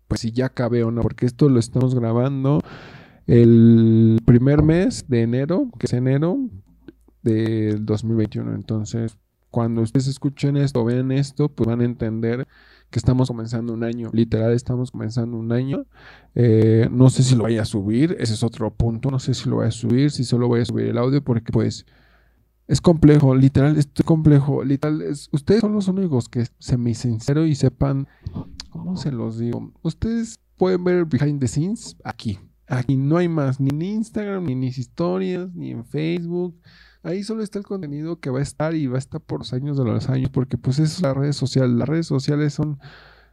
pues 0.06 0.20
si 0.20 0.30
ya 0.30 0.48
cabe 0.48 0.84
o 0.84 0.90
no 0.90 1.02
porque 1.02 1.26
esto 1.26 1.48
lo 1.48 1.58
estamos 1.58 1.94
grabando 1.94 2.60
el 3.26 4.20
primer 4.24 4.62
mes 4.62 5.08
de 5.08 5.22
enero 5.22 5.70
que 5.78 5.86
es 5.86 5.92
enero 5.92 6.38
del 7.26 7.84
2021. 7.84 8.54
Entonces, 8.54 9.18
cuando 9.50 9.82
ustedes 9.82 10.06
escuchen 10.06 10.56
esto, 10.56 10.84
vean 10.84 11.10
esto, 11.12 11.48
pues 11.48 11.66
van 11.66 11.80
a 11.80 11.84
entender 11.84 12.46
que 12.90 12.98
estamos 12.98 13.28
comenzando 13.28 13.72
un 13.72 13.84
año. 13.84 14.10
Literal, 14.12 14.52
estamos 14.52 14.90
comenzando 14.90 15.36
un 15.36 15.52
año. 15.52 15.86
Eh, 16.34 16.88
no 16.90 17.10
sé 17.10 17.22
si 17.22 17.34
lo 17.34 17.42
voy 17.42 17.58
a 17.58 17.64
subir, 17.64 18.16
ese 18.20 18.34
es 18.34 18.42
otro 18.42 18.72
punto. 18.72 19.10
No 19.10 19.18
sé 19.18 19.34
si 19.34 19.48
lo 19.48 19.56
voy 19.56 19.66
a 19.66 19.70
subir, 19.70 20.10
si 20.10 20.24
solo 20.24 20.48
voy 20.48 20.60
a 20.60 20.64
subir 20.64 20.86
el 20.86 20.98
audio, 20.98 21.22
porque 21.22 21.52
pues 21.52 21.84
es 22.68 22.80
complejo, 22.80 23.34
literal, 23.34 23.76
es 23.76 23.88
complejo. 24.04 24.62
Literal, 24.64 25.02
ustedes 25.32 25.60
son 25.60 25.72
los 25.72 25.88
únicos 25.88 26.28
que 26.28 26.46
se 26.58 26.76
me 26.76 26.94
sincero 26.94 27.46
y 27.46 27.54
sepan, 27.54 28.06
¿cómo 28.70 28.96
se 28.96 29.10
los 29.10 29.38
digo? 29.38 29.72
Ustedes 29.82 30.38
pueden 30.56 30.84
ver 30.84 31.04
behind 31.04 31.40
the 31.40 31.48
scenes 31.48 31.96
aquí. 32.04 32.38
Aquí 32.68 32.96
no 32.96 33.16
hay 33.16 33.28
más, 33.28 33.60
ni 33.60 33.70
en 33.70 33.82
Instagram, 33.82 34.44
ni 34.44 34.52
en 34.52 34.60
mis 34.60 34.78
historias, 34.78 35.54
ni 35.54 35.70
en 35.70 35.84
Facebook. 35.84 36.60
Ahí 37.06 37.22
solo 37.22 37.44
está 37.44 37.60
el 37.60 37.64
contenido 37.64 38.18
que 38.18 38.30
va 38.30 38.40
a 38.40 38.42
estar 38.42 38.74
y 38.74 38.88
va 38.88 38.96
a 38.96 38.98
estar 38.98 39.20
por 39.20 39.38
los 39.38 39.52
años 39.52 39.78
de 39.78 39.84
los 39.84 40.08
años, 40.08 40.28
porque 40.28 40.58
pues 40.58 40.80
es 40.80 41.00
la 41.00 41.14
red 41.14 41.30
social. 41.30 41.78
Las 41.78 41.88
redes 41.88 42.08
sociales 42.08 42.52
son 42.52 42.80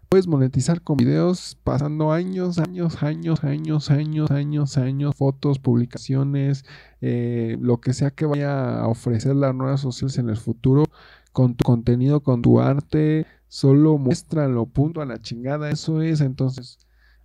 puedes 0.10 0.28
monetizar 0.28 0.84
con 0.84 0.98
videos 0.98 1.58
pasando 1.64 2.12
años, 2.12 2.60
años, 2.60 3.02
años, 3.02 3.44
años, 3.44 3.90
años, 3.90 4.30
años, 4.30 4.78
años, 4.78 5.16
fotos, 5.16 5.58
publicaciones, 5.58 6.66
eh, 7.02 7.58
lo 7.60 7.82
que 7.82 7.94
sea 7.94 8.12
que 8.12 8.28
vaya 8.28 8.80
a 8.80 8.88
ofrecer 8.88 9.36
las 9.36 9.56
nuevas 9.56 9.82
sociales 9.82 10.20
en 10.20 10.30
el 10.30 10.38
futuro, 10.38 10.84
con 11.32 11.56
tu 11.56 11.64
contenido, 11.64 12.22
con 12.22 12.44
tu 12.44 12.60
arte, 12.62 13.26
solo 13.48 13.98
muéstralo, 13.98 14.68
punto 14.68 15.02
a 15.02 15.08
la 15.08 15.20
chingada, 15.20 15.72
eso 15.72 16.04
es, 16.04 16.22
entonces 16.22 16.78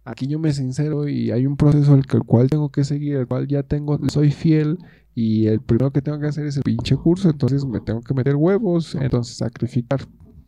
aquí 0.06 0.26
yo 0.26 0.38
me 0.38 0.54
sincero 0.54 1.08
y 1.08 1.30
hay 1.30 1.44
un 1.44 1.58
proceso 1.58 1.94
el 1.94 2.06
cual 2.06 2.48
tengo 2.48 2.70
que 2.70 2.84
seguir, 2.84 3.16
el 3.16 3.26
cual 3.26 3.48
ya 3.48 3.64
tengo, 3.64 3.98
soy 4.08 4.30
fiel 4.30 4.78
y 5.20 5.48
el 5.48 5.60
primero 5.60 5.90
que 5.90 6.00
tengo 6.00 6.20
que 6.20 6.28
hacer 6.28 6.46
es 6.46 6.58
el 6.58 6.62
pinche 6.62 6.94
curso, 6.94 7.28
entonces 7.28 7.64
me 7.64 7.80
tengo 7.80 8.02
que 8.02 8.14
meter 8.14 8.36
huevos, 8.36 8.94
entonces 8.94 9.36
sacrificar 9.36 10.00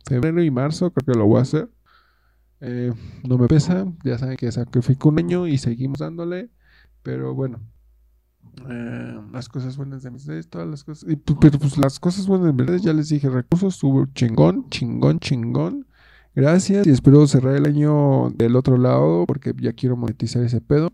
febrero 0.07 0.41
y 0.41 0.49
marzo, 0.49 0.91
creo 0.91 1.13
que 1.13 1.19
lo 1.19 1.27
voy 1.27 1.39
a 1.39 1.41
hacer. 1.41 1.69
Eh, 2.61 2.93
no 3.27 3.37
me 3.37 3.49
pesa, 3.49 3.85
ya 4.05 4.17
saben 4.17 4.37
que 4.37 4.49
sacrifico 4.49 5.09
un 5.09 5.19
año 5.19 5.45
y 5.45 5.57
seguimos 5.57 5.99
dándole, 5.99 6.51
pero 7.03 7.35
bueno, 7.35 7.59
eh, 8.69 9.19
las 9.33 9.49
cosas 9.49 9.75
buenas 9.75 10.03
de 10.03 10.11
mis 10.11 10.25
redes, 10.25 10.47
todas 10.47 10.69
las 10.69 10.85
cosas, 10.85 11.09
y, 11.11 11.17
pero 11.17 11.59
pues 11.59 11.77
las 11.77 11.99
cosas 11.99 12.25
buenas 12.25 12.47
de 12.47 12.53
mis 12.53 12.65
redes, 12.65 12.81
ya 12.81 12.93
les 12.93 13.09
dije, 13.09 13.29
recursos, 13.29 13.75
subo 13.75 14.05
chingón, 14.13 14.69
chingón, 14.69 15.19
chingón. 15.19 15.85
Gracias 16.33 16.87
y 16.87 16.91
espero 16.91 17.27
cerrar 17.27 17.57
el 17.57 17.65
año 17.65 18.29
del 18.37 18.55
otro 18.55 18.77
lado 18.77 19.25
porque 19.25 19.53
ya 19.59 19.73
quiero 19.73 19.97
monetizar 19.97 20.41
ese 20.43 20.61
pedo. 20.61 20.93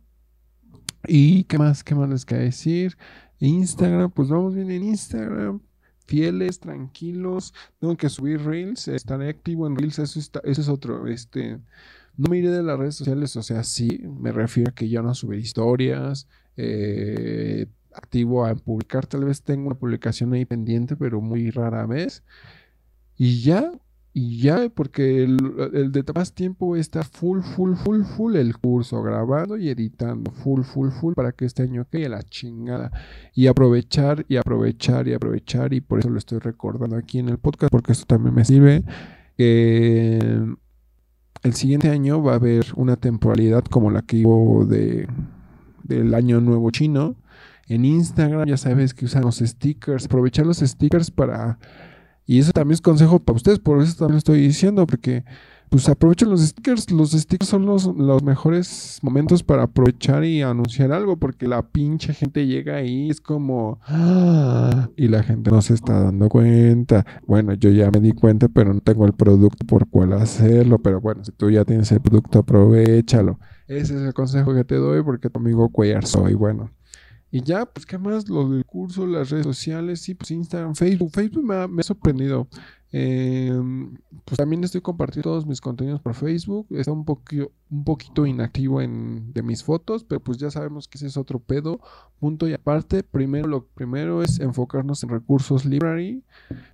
¿Y 1.08 1.44
qué 1.44 1.58
más? 1.58 1.84
¿Qué 1.84 1.94
más 1.94 2.10
les 2.10 2.26
queda 2.26 2.40
decir? 2.40 2.98
Instagram, 3.40 4.12
pues 4.12 4.30
vamos 4.30 4.56
bien 4.56 4.72
en 4.72 4.84
Instagram 4.84 5.62
fieles, 6.08 6.60
tranquilos. 6.60 7.54
Tengo 7.80 7.96
que 7.98 8.10
subir 8.10 8.42
Reels, 8.42 8.88
estar 8.88 9.22
activo 9.22 9.68
en 9.68 9.76
Reels, 9.76 10.00
eso, 10.00 10.20
está, 10.20 10.42
eso 10.44 10.62
es 10.62 10.70
otro. 10.70 11.08
Este, 11.08 11.60
no 12.16 12.30
me 12.30 12.38
iré 12.38 12.50
de 12.50 12.64
las 12.64 12.80
redes 12.80 12.96
sociales, 12.96 13.36
o 13.36 13.44
sea, 13.44 13.64
sí, 13.64 14.02
me 14.20 14.32
refiero 14.32 14.72
a 14.72 14.74
que 14.74 14.90
ya 14.90 15.02
no 15.02 15.14
subir 15.14 15.40
historias, 15.40 16.28
eh, 16.56 17.68
activo 17.94 18.46
a 18.46 18.56
publicar, 18.56 19.06
tal 19.06 19.26
vez 19.26 19.44
tengo 19.44 19.68
una 19.68 19.78
publicación 19.78 20.34
ahí 20.34 20.46
pendiente, 20.46 20.96
pero 20.96 21.22
muy 21.22 21.52
rara 21.52 21.86
vez. 21.86 22.24
Y 23.18 23.42
ya, 23.42 23.72
y 24.20 24.40
ya, 24.40 24.68
porque 24.74 25.24
el, 25.24 25.38
de 25.92 26.04
más 26.16 26.34
tiempo 26.34 26.76
está 26.76 27.04
full, 27.04 27.42
full, 27.42 27.76
full, 27.76 28.02
full 28.02 28.36
el 28.36 28.58
curso, 28.58 29.04
grabando 29.04 29.58
y 29.58 29.70
editando, 29.70 30.32
full, 30.32 30.64
full, 30.64 30.90
full, 30.90 31.14
para 31.14 31.34
que 31.34 31.46
este 31.46 31.62
año 31.62 31.86
quede 31.88 32.10
la 32.10 32.24
chingada. 32.24 32.92
Y 33.36 33.46
aprovechar, 33.46 34.26
y 34.28 34.38
aprovechar, 34.38 35.08
y 35.08 35.14
aprovechar, 35.14 35.72
y 35.72 35.82
por 35.82 36.00
eso 36.00 36.10
lo 36.10 36.18
estoy 36.18 36.40
recordando 36.40 36.96
aquí 36.96 37.20
en 37.20 37.30
el 37.30 37.38
podcast, 37.38 37.72
porque 37.72 37.92
esto 37.92 38.08
también 38.08 38.34
me 38.34 38.44
sirve. 38.44 38.84
que 39.38 40.18
el 41.44 41.54
siguiente 41.54 41.90
año 41.92 42.24
va 42.24 42.32
a 42.32 42.38
haber 42.38 42.66
una 42.76 42.96
temporalidad 42.96 43.66
como 43.66 43.92
la 43.92 44.02
que 44.02 44.26
hubo 44.26 44.66
de, 44.66 45.08
del 45.84 46.16
año 46.16 46.42
nuevo 46.42 46.72
chino. 46.72 47.18
En 47.68 47.86
Instagram 47.86 48.48
ya 48.48 48.58
sabes 48.58 48.96
que 48.96 49.06
usan 49.06 49.22
los 49.26 49.38
stickers, 49.38 50.06
aprovechar 50.06 50.48
los 50.48 50.58
stickers 50.58 51.12
para 51.12 51.60
y 52.28 52.40
eso 52.40 52.52
también 52.52 52.74
es 52.74 52.82
consejo 52.82 53.20
para 53.20 53.38
ustedes, 53.38 53.58
por 53.58 53.82
eso 53.82 53.96
también 53.98 54.18
estoy 54.18 54.42
diciendo, 54.42 54.86
porque 54.86 55.24
pues 55.70 55.88
aprovechen 55.90 56.30
los 56.30 56.42
stickers. 56.42 56.92
Los 56.92 57.12
stickers 57.12 57.50
son 57.50 57.66
los, 57.66 57.86
los 57.86 58.24
mejores 58.24 59.00
momentos 59.02 59.44
para 59.44 59.64
aprovechar 59.64 60.24
y 60.24 60.42
anunciar 60.42 60.92
algo, 60.92 61.18
porque 61.18 61.48
la 61.48 61.62
pinche 61.62 62.14
gente 62.14 62.46
llega 62.46 62.76
ahí, 62.76 63.10
es 63.10 63.22
como, 63.22 63.80
¡Ah! 63.88 64.90
y 64.96 65.08
la 65.08 65.24
gente 65.24 65.52
no 65.52 65.62
se 65.62 65.74
está 65.74 66.02
dando 66.02 66.30
cuenta. 66.30 67.06
Bueno, 67.26 67.54
yo 67.54 67.70
ya 67.70 67.92
me 67.92 68.00
di 68.00 68.12
cuenta, 68.12 68.48
pero 68.48 68.74
no 68.74 68.82
tengo 68.82 69.06
el 69.06 69.14
producto 69.14 69.66
por 69.66 69.88
cuál 69.90 70.14
hacerlo. 70.14 70.80
Pero 70.80 71.02
bueno, 71.02 71.24
si 71.24 71.32
tú 71.32 71.50
ya 71.50 71.66
tienes 71.66 71.92
el 71.92 72.02
producto, 72.02 72.40
aprovechalo. 72.40 73.40
Ese 73.68 73.96
es 73.96 74.02
el 74.02 74.14
consejo 74.14 74.54
que 74.54 74.64
te 74.64 74.76
doy, 74.76 75.04
porque 75.04 75.30
tu 75.30 75.40
amigo 75.40 75.70
Cuellar 75.70 76.06
soy. 76.06 76.34
Bueno, 76.34 76.72
y 77.30 77.44
ya, 77.44 77.66
pues, 77.66 77.86
¿qué 77.86 77.98
más? 77.98 78.30
Lo 78.30 78.48
del 78.50 78.66
curso, 78.66 79.06
las 79.06 79.30
redes 79.30 79.46
sociales, 79.46 80.02
sí, 80.02 80.14
pues 80.14 80.32
Instagram, 80.32 80.76
Facebook. 80.76 81.12
Facebook 81.12 81.44
me 81.44 81.56
ha, 81.56 81.68
me 81.68 81.82
ha 81.82 81.84
sorprendido. 81.84 82.48
Eh, 82.92 83.52
pues 84.24 84.38
también 84.38 84.64
estoy 84.64 84.82
compartiendo 84.82 85.32
todos 85.32 85.46
mis 85.46 85.62
contenidos 85.62 86.02
por 86.02 86.14
Facebook. 86.14 86.68
Está 86.72 86.92
un, 86.92 87.06
un 87.70 87.84
poquito 87.84 88.26
inactivo 88.26 88.82
en, 88.82 89.34
de 89.34 89.44
mis 89.44 89.64
fotos, 89.64 90.04
pero 90.04 90.22
pues 90.22 90.38
ya 90.38 90.52
sabemos 90.52 90.88
que 90.88 90.98
ese 90.98 91.08
es 91.08 91.18
otro 91.18 91.40
pedo. 91.40 91.80
Punto 92.20 92.48
y 92.48 92.54
aparte, 92.54 93.04
primero 93.04 93.48
lo 93.48 93.66
primero 93.66 94.24
es 94.24 94.40
enfocarnos 94.40 95.04
en 95.04 95.10
recursos 95.10 95.66
library, 95.66 96.24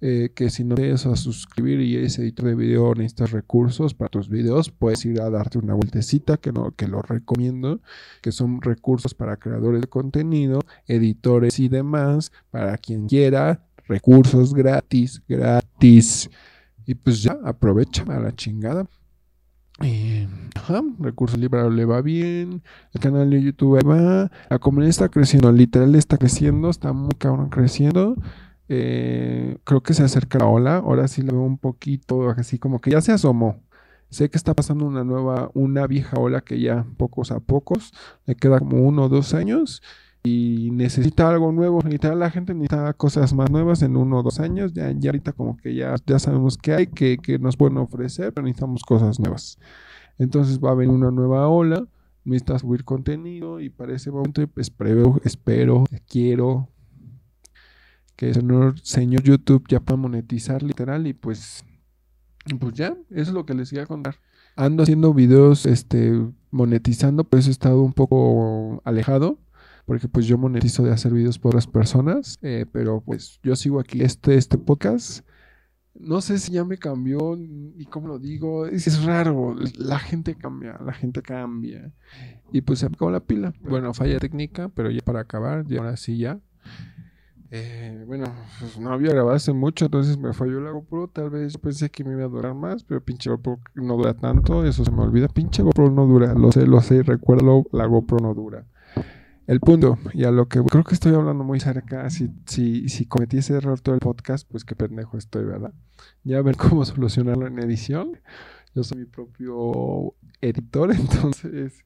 eh, 0.01 0.29
que 0.33 0.49
si 0.49 0.63
no 0.63 0.75
te 0.75 0.91
a 0.91 0.97
suscribir 0.97 1.81
y 1.81 1.95
eres 1.95 2.17
editor 2.19 2.45
de 2.45 2.55
video, 2.55 2.93
necesitas 2.95 3.31
recursos 3.31 3.93
para 3.93 4.09
tus 4.09 4.29
videos, 4.29 4.69
puedes 4.69 5.03
ir 5.05 5.19
a 5.19 5.29
darte 5.29 5.57
una 5.57 5.73
vueltecita, 5.73 6.37
que, 6.37 6.51
no, 6.51 6.71
que 6.71 6.87
lo 6.87 7.01
recomiendo, 7.01 7.81
que 8.21 8.31
son 8.31 8.61
recursos 8.61 9.13
para 9.13 9.37
creadores 9.37 9.81
de 9.81 9.87
contenido, 9.87 10.61
editores 10.87 11.59
y 11.59 11.67
demás, 11.67 12.31
para 12.51 12.77
quien 12.77 13.07
quiera 13.07 13.63
recursos 13.87 14.53
gratis, 14.53 15.21
gratis. 15.27 16.29
Y 16.85 16.95
pues 16.95 17.23
ya, 17.23 17.37
aprovecha 17.43 18.03
a 18.09 18.19
la 18.19 18.35
chingada. 18.35 18.85
Eh, 19.81 20.27
ajá, 20.55 20.81
recursos 20.99 21.39
libres 21.39 21.71
le 21.71 21.85
va 21.85 22.01
bien. 22.01 22.61
El 22.93 23.01
canal 23.01 23.29
de 23.29 23.41
YouTube 23.41 23.83
va. 23.87 24.31
La 24.49 24.59
comunidad 24.59 24.89
está 24.89 25.09
creciendo, 25.09 25.51
literal 25.51 25.95
está 25.95 26.17
creciendo, 26.17 26.69
está 26.69 26.93
muy 26.93 27.15
cabrón 27.17 27.49
creciendo. 27.49 28.15
Eh, 28.69 29.57
creo 29.63 29.81
que 29.81 29.93
se 29.93 30.03
acerca 30.03 30.39
la 30.39 30.45
ola. 30.45 30.77
Ahora 30.77 31.07
sí 31.07 31.21
la 31.21 31.33
veo 31.33 31.41
un 31.41 31.57
poquito 31.57 32.29
así 32.29 32.59
como 32.59 32.81
que 32.81 32.91
ya 32.91 33.01
se 33.01 33.11
asomó. 33.11 33.61
Sé 34.09 34.29
que 34.29 34.37
está 34.37 34.53
pasando 34.53 34.85
una 34.85 35.03
nueva, 35.03 35.49
una 35.55 35.87
vieja 35.87 36.19
ola 36.19 36.41
que 36.41 36.59
ya 36.59 36.85
pocos 36.97 37.31
a 37.31 37.39
pocos, 37.39 37.93
le 38.27 38.35
queda 38.35 38.59
como 38.59 38.77
uno 38.87 39.05
o 39.05 39.09
dos 39.09 39.33
años 39.33 39.81
y 40.23 40.69
necesita 40.71 41.29
algo 41.29 41.51
nuevo, 41.51 41.79
necesita 41.79 42.15
la 42.15 42.31
gente 42.31 42.53
necesita 42.53 42.93
cosas 42.93 43.33
más 43.33 43.51
nuevas 43.51 43.81
en 43.81 43.97
uno 43.97 44.19
o 44.19 44.23
dos 44.23 44.39
años, 44.39 44.71
ya, 44.73 44.89
ya 44.91 45.09
ahorita 45.09 45.33
como 45.33 45.57
que 45.57 45.75
ya, 45.75 45.95
ya 46.07 46.17
sabemos 46.17 46.57
qué 46.57 46.73
hay, 46.73 46.87
que, 46.87 47.17
que 47.17 47.37
nos 47.39 47.57
pueden 47.57 47.77
ofrecer, 47.77 48.33
pero 48.33 48.45
necesitamos 48.45 48.83
cosas 48.83 49.19
nuevas. 49.19 49.59
Entonces 50.17 50.59
va 50.59 50.71
a 50.71 50.75
venir 50.75 50.95
una 50.95 51.11
nueva 51.11 51.49
ola, 51.49 51.85
necesitas 52.23 52.61
subir 52.61 52.85
contenido 52.85 53.59
y 53.59 53.69
para 53.69 53.93
ese 53.93 54.11
momento 54.11 54.41
espero, 54.55 55.19
espero, 55.25 55.83
quiero 56.07 56.69
que 58.15 58.29
el 58.29 58.35
señor, 58.35 58.79
señor 58.79 59.23
YouTube 59.23 59.65
ya 59.67 59.81
pueda 59.81 59.97
monetizar 59.97 60.63
literal 60.63 61.05
y 61.05 61.13
pues, 61.13 61.65
pues 62.61 62.73
ya, 62.75 62.95
eso 63.09 63.21
es 63.29 63.33
lo 63.33 63.45
que 63.45 63.55
les 63.55 63.73
iba 63.73 63.83
a 63.83 63.87
contar. 63.87 64.15
Ando 64.55 64.83
haciendo 64.83 65.13
videos, 65.13 65.65
este, 65.65 66.13
monetizando, 66.49 67.25
por 67.25 67.39
eso 67.39 67.49
he 67.49 67.51
estado 67.51 67.81
un 67.81 67.91
poco 67.91 68.81
alejado 68.85 69.42
porque 69.85 70.07
pues 70.07 70.25
yo 70.25 70.37
monetizo 70.37 70.83
de 70.83 70.91
hacer 70.91 71.13
videos 71.13 71.39
por 71.39 71.49
otras 71.49 71.67
personas, 71.67 72.37
eh, 72.41 72.65
pero 72.71 73.01
pues 73.01 73.39
yo 73.43 73.55
sigo 73.55 73.79
aquí 73.79 74.01
este, 74.01 74.35
este 74.35 74.57
podcast. 74.57 75.25
No 75.95 76.21
sé 76.21 76.39
si 76.39 76.53
ya 76.53 76.65
me 76.65 76.77
cambió 76.77 77.37
y 77.37 77.85
cómo 77.85 78.07
lo 78.07 78.17
digo, 78.17 78.65
es, 78.65 79.03
raro, 79.03 79.55
la 79.77 79.99
gente 79.99 80.35
cambia, 80.35 80.79
la 80.83 80.93
gente 80.93 81.21
cambia. 81.21 81.91
Y 82.51 82.61
pues 82.61 82.79
se 82.79 82.89
me 82.89 82.95
acabó 82.95 83.11
la 83.11 83.19
pila. 83.19 83.53
Bueno, 83.61 83.93
falla 83.93 84.17
técnica, 84.19 84.69
pero 84.69 84.89
ya 84.89 85.01
para 85.01 85.19
acabar, 85.19 85.65
y 85.69 85.77
ahora 85.77 85.95
sí 85.95 86.17
ya. 86.17 86.39
Eh, 87.55 88.03
bueno, 88.07 88.25
pues 88.59 88.79
no 88.79 88.91
había 88.91 89.11
grabado 89.11 89.35
hace 89.35 89.53
mucho, 89.53 89.85
entonces 89.85 90.17
me 90.17 90.33
falló 90.33 90.59
la 90.61 90.71
GoPro. 90.71 91.09
Tal 91.09 91.29
vez 91.29 91.55
pensé 91.59 91.91
que 91.91 92.03
me 92.03 92.13
iba 92.13 92.23
a 92.23 92.27
durar 92.27 92.55
más, 92.55 92.83
pero 92.83 92.99
pinche 92.99 93.29
GoPro 93.29 93.59
no 93.75 93.95
dura 93.95 94.15
tanto, 94.15 94.65
eso 94.65 94.83
se 94.83 94.91
me 94.91 95.03
olvida. 95.03 95.27
Pinche 95.27 95.61
GoPro 95.61 95.91
no 95.91 96.07
dura, 96.07 96.33
lo 96.33 96.51
sé, 96.51 96.65
lo 96.65 96.81
sé, 96.81 97.03
recuerdo, 97.03 97.67
la 97.71 97.85
GoPro 97.85 98.17
no 98.17 98.33
dura. 98.33 98.65
El 99.45 99.59
punto, 99.59 99.97
y 100.13 100.23
a 100.23 100.31
lo 100.31 100.47
que 100.47 100.61
creo 100.63 100.85
que 100.85 100.93
estoy 100.93 101.13
hablando 101.13 101.43
muy 101.43 101.59
cerca, 101.59 102.09
si, 102.09 102.31
si, 102.45 102.87
si 102.87 103.05
cometí 103.05 103.39
ese 103.39 103.55
error 103.55 103.81
todo 103.81 103.93
el 103.93 103.99
podcast, 103.99 104.47
pues 104.49 104.63
qué 104.63 104.73
pendejo 104.73 105.17
estoy, 105.17 105.43
¿verdad? 105.43 105.73
Ya 106.23 106.37
a 106.37 106.41
ver 106.41 106.55
cómo 106.55 106.85
solucionarlo 106.85 107.47
en 107.47 107.59
edición. 107.59 108.19
Yo 108.73 108.83
soy 108.83 108.99
mi 108.99 109.05
propio 109.05 110.15
editor, 110.39 110.91
entonces 110.95 111.83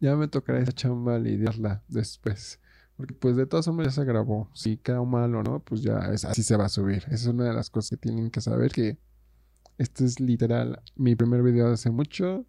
ya 0.00 0.14
me 0.14 0.28
tocará 0.28 0.60
esa 0.60 0.72
chamba 0.72 1.18
lidiarla 1.18 1.82
después. 1.88 2.60
Porque 2.96 3.14
pues 3.14 3.34
de 3.34 3.46
todas 3.46 3.66
formas 3.66 3.86
ya 3.86 3.92
se 3.92 4.04
grabó. 4.04 4.48
Si 4.52 4.76
queda 4.76 5.02
mal 5.02 5.34
o 5.34 5.42
no, 5.42 5.60
pues 5.60 5.82
ya 5.82 5.98
es, 6.12 6.24
así 6.24 6.42
se 6.42 6.56
va 6.56 6.66
a 6.66 6.68
subir. 6.68 7.04
Esa 7.06 7.14
es 7.14 7.26
una 7.26 7.44
de 7.44 7.54
las 7.54 7.70
cosas 7.70 7.90
que 7.90 7.96
tienen 7.96 8.30
que 8.30 8.40
saber, 8.40 8.70
que 8.70 8.98
este 9.78 10.04
es 10.04 10.20
literal 10.20 10.80
mi 10.94 11.16
primer 11.16 11.42
video 11.42 11.68
de 11.68 11.74
hace 11.74 11.90
mucho. 11.90 12.46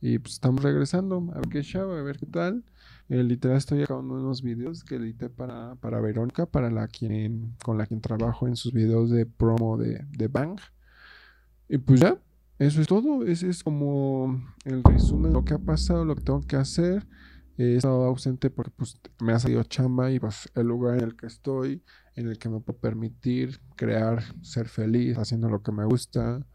Y 0.00 0.18
pues 0.18 0.34
estamos 0.34 0.62
regresando 0.62 1.30
a 1.32 1.38
ver 1.38 1.48
qué 1.48 1.62
show, 1.62 1.90
a 1.90 2.02
ver 2.02 2.18
qué 2.18 2.26
tal. 2.26 2.64
Eh, 3.08 3.22
literal 3.22 3.56
estoy 3.56 3.82
acabando 3.82 4.14
unos 4.14 4.42
videos 4.42 4.84
que 4.84 4.96
edité 4.96 5.30
para, 5.30 5.76
para 5.76 6.00
Verónica, 6.00 6.46
para 6.46 6.70
la 6.70 6.88
quien, 6.88 7.54
con 7.64 7.78
la 7.78 7.86
quien 7.86 8.00
trabajo 8.00 8.48
en 8.48 8.56
sus 8.56 8.72
videos 8.72 9.10
de 9.10 9.26
promo 9.26 9.76
de, 9.76 10.04
de 10.10 10.28
Bang. 10.28 10.58
Y 11.68 11.78
pues 11.78 12.00
ya, 12.00 12.20
eso 12.58 12.80
es 12.80 12.86
todo. 12.86 13.24
Ese 13.24 13.48
es 13.48 13.62
como 13.62 14.40
el 14.64 14.82
resumen 14.82 15.30
de 15.30 15.34
lo 15.34 15.44
que 15.44 15.54
ha 15.54 15.58
pasado, 15.58 16.04
lo 16.04 16.14
que 16.14 16.22
tengo 16.22 16.40
que 16.42 16.56
hacer. 16.56 17.06
He 17.58 17.76
estado 17.76 18.04
ausente 18.04 18.50
porque 18.50 18.72
pues, 18.76 19.00
me 19.20 19.32
ha 19.32 19.38
salido 19.38 19.62
chamba 19.64 20.10
y 20.10 20.20
pues 20.20 20.50
el 20.54 20.66
lugar 20.66 20.98
en 20.98 21.04
el 21.04 21.16
que 21.16 21.26
estoy, 21.26 21.82
en 22.14 22.28
el 22.28 22.38
que 22.38 22.48
me 22.48 22.60
puedo 22.60 22.78
permitir 22.78 23.60
crear, 23.76 24.22
ser 24.42 24.68
feliz, 24.68 25.16
haciendo 25.16 25.48
lo 25.48 25.62
que 25.62 25.72
me 25.72 25.84
gusta. 25.84 26.46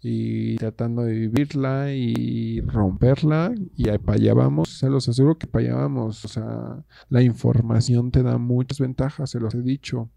Y 0.00 0.56
tratando 0.56 1.02
de 1.02 1.12
vivirla 1.12 1.92
y 1.92 2.60
romperla 2.60 3.52
y 3.74 3.84
para 3.98 4.16
allá 4.16 4.34
vamos, 4.34 4.78
se 4.78 4.88
los 4.88 5.08
aseguro 5.08 5.38
que 5.38 5.46
para 5.46 5.64
allá 5.64 5.76
vamos, 5.76 6.24
o 6.24 6.28
sea, 6.28 6.84
la 7.08 7.22
información 7.22 8.10
te 8.10 8.22
da 8.22 8.38
muchas 8.38 8.78
ventajas, 8.78 9.30
se 9.30 9.40
los 9.40 9.54
he 9.54 9.62
dicho. 9.62 10.10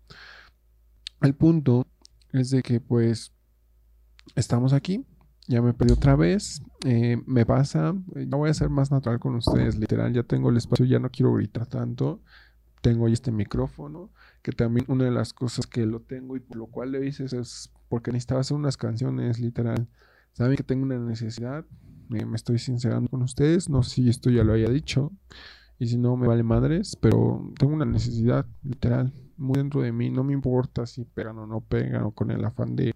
El 1.22 1.34
punto 1.36 1.88
es 2.32 2.52
de 2.52 2.62
que 2.62 2.80
pues 2.80 3.34
estamos 4.36 4.74
aquí, 4.74 5.06
ya 5.48 5.62
me 5.62 5.74
pedí 5.74 5.92
otra 5.92 6.16
vez, 6.16 6.62
eh, 6.86 7.18
me 7.26 7.46
pasa, 7.46 7.94
ya 8.16 8.38
voy 8.38 8.50
a 8.50 8.54
ser 8.54 8.70
más 8.70 8.92
natural 8.92 9.20
con 9.20 9.36
ustedes, 9.36 9.78
literal, 9.78 10.14
ya 10.14 10.24
tengo 10.24 10.50
el 10.50 10.58
espacio, 10.58 10.86
ya 10.86 11.00
no 11.00 11.10
quiero 11.10 11.34
gritar 11.34 11.66
tanto, 11.66 12.22
tengo 12.82 13.08
este 13.08 13.32
micrófono, 13.32 14.12
que 14.44 14.52
también 14.52 14.86
una 14.90 15.06
de 15.06 15.12
las 15.12 15.34
cosas 15.34 15.66
que 15.66 15.86
lo 15.86 16.02
tengo 16.02 16.36
y 16.36 16.40
por 16.40 16.58
lo 16.58 16.68
cual 16.68 16.92
le 16.92 17.06
hice 17.06 17.26
es 17.26 17.72
porque 17.92 18.14
necesitaba 18.14 18.40
hacer 18.40 18.56
unas 18.56 18.78
canciones, 18.78 19.38
literal. 19.38 19.86
Saben 20.32 20.56
que 20.56 20.64
tengo 20.64 20.86
una 20.86 20.98
necesidad, 20.98 21.66
me, 22.08 22.24
estoy 22.36 22.58
sincerando 22.58 23.10
con 23.10 23.22
ustedes, 23.22 23.70
no 23.70 23.84
sé 23.84 23.96
si 23.96 24.10
esto 24.10 24.30
ya 24.30 24.46
lo 24.46 24.54
haya 24.54 24.70
dicho, 24.70 25.12
y 25.78 25.88
si 25.88 25.98
no 25.98 26.16
me 26.16 26.26
vale 26.26 26.42
madres, 26.42 26.96
pero 26.96 27.52
tengo 27.60 27.74
una 27.74 27.84
necesidad, 27.84 28.46
literal, 28.64 29.12
muy 29.36 29.58
dentro 29.58 29.82
de 29.82 29.92
mí, 29.92 30.10
no 30.10 30.24
me 30.24 30.32
importa 30.32 30.86
si 30.86 31.04
pegan 31.04 31.38
o 31.40 31.48
no 31.48 31.60
pegan, 31.60 32.04
o 32.04 32.12
con 32.12 32.32
el 32.32 32.46
afán 32.46 32.78
de 32.78 32.96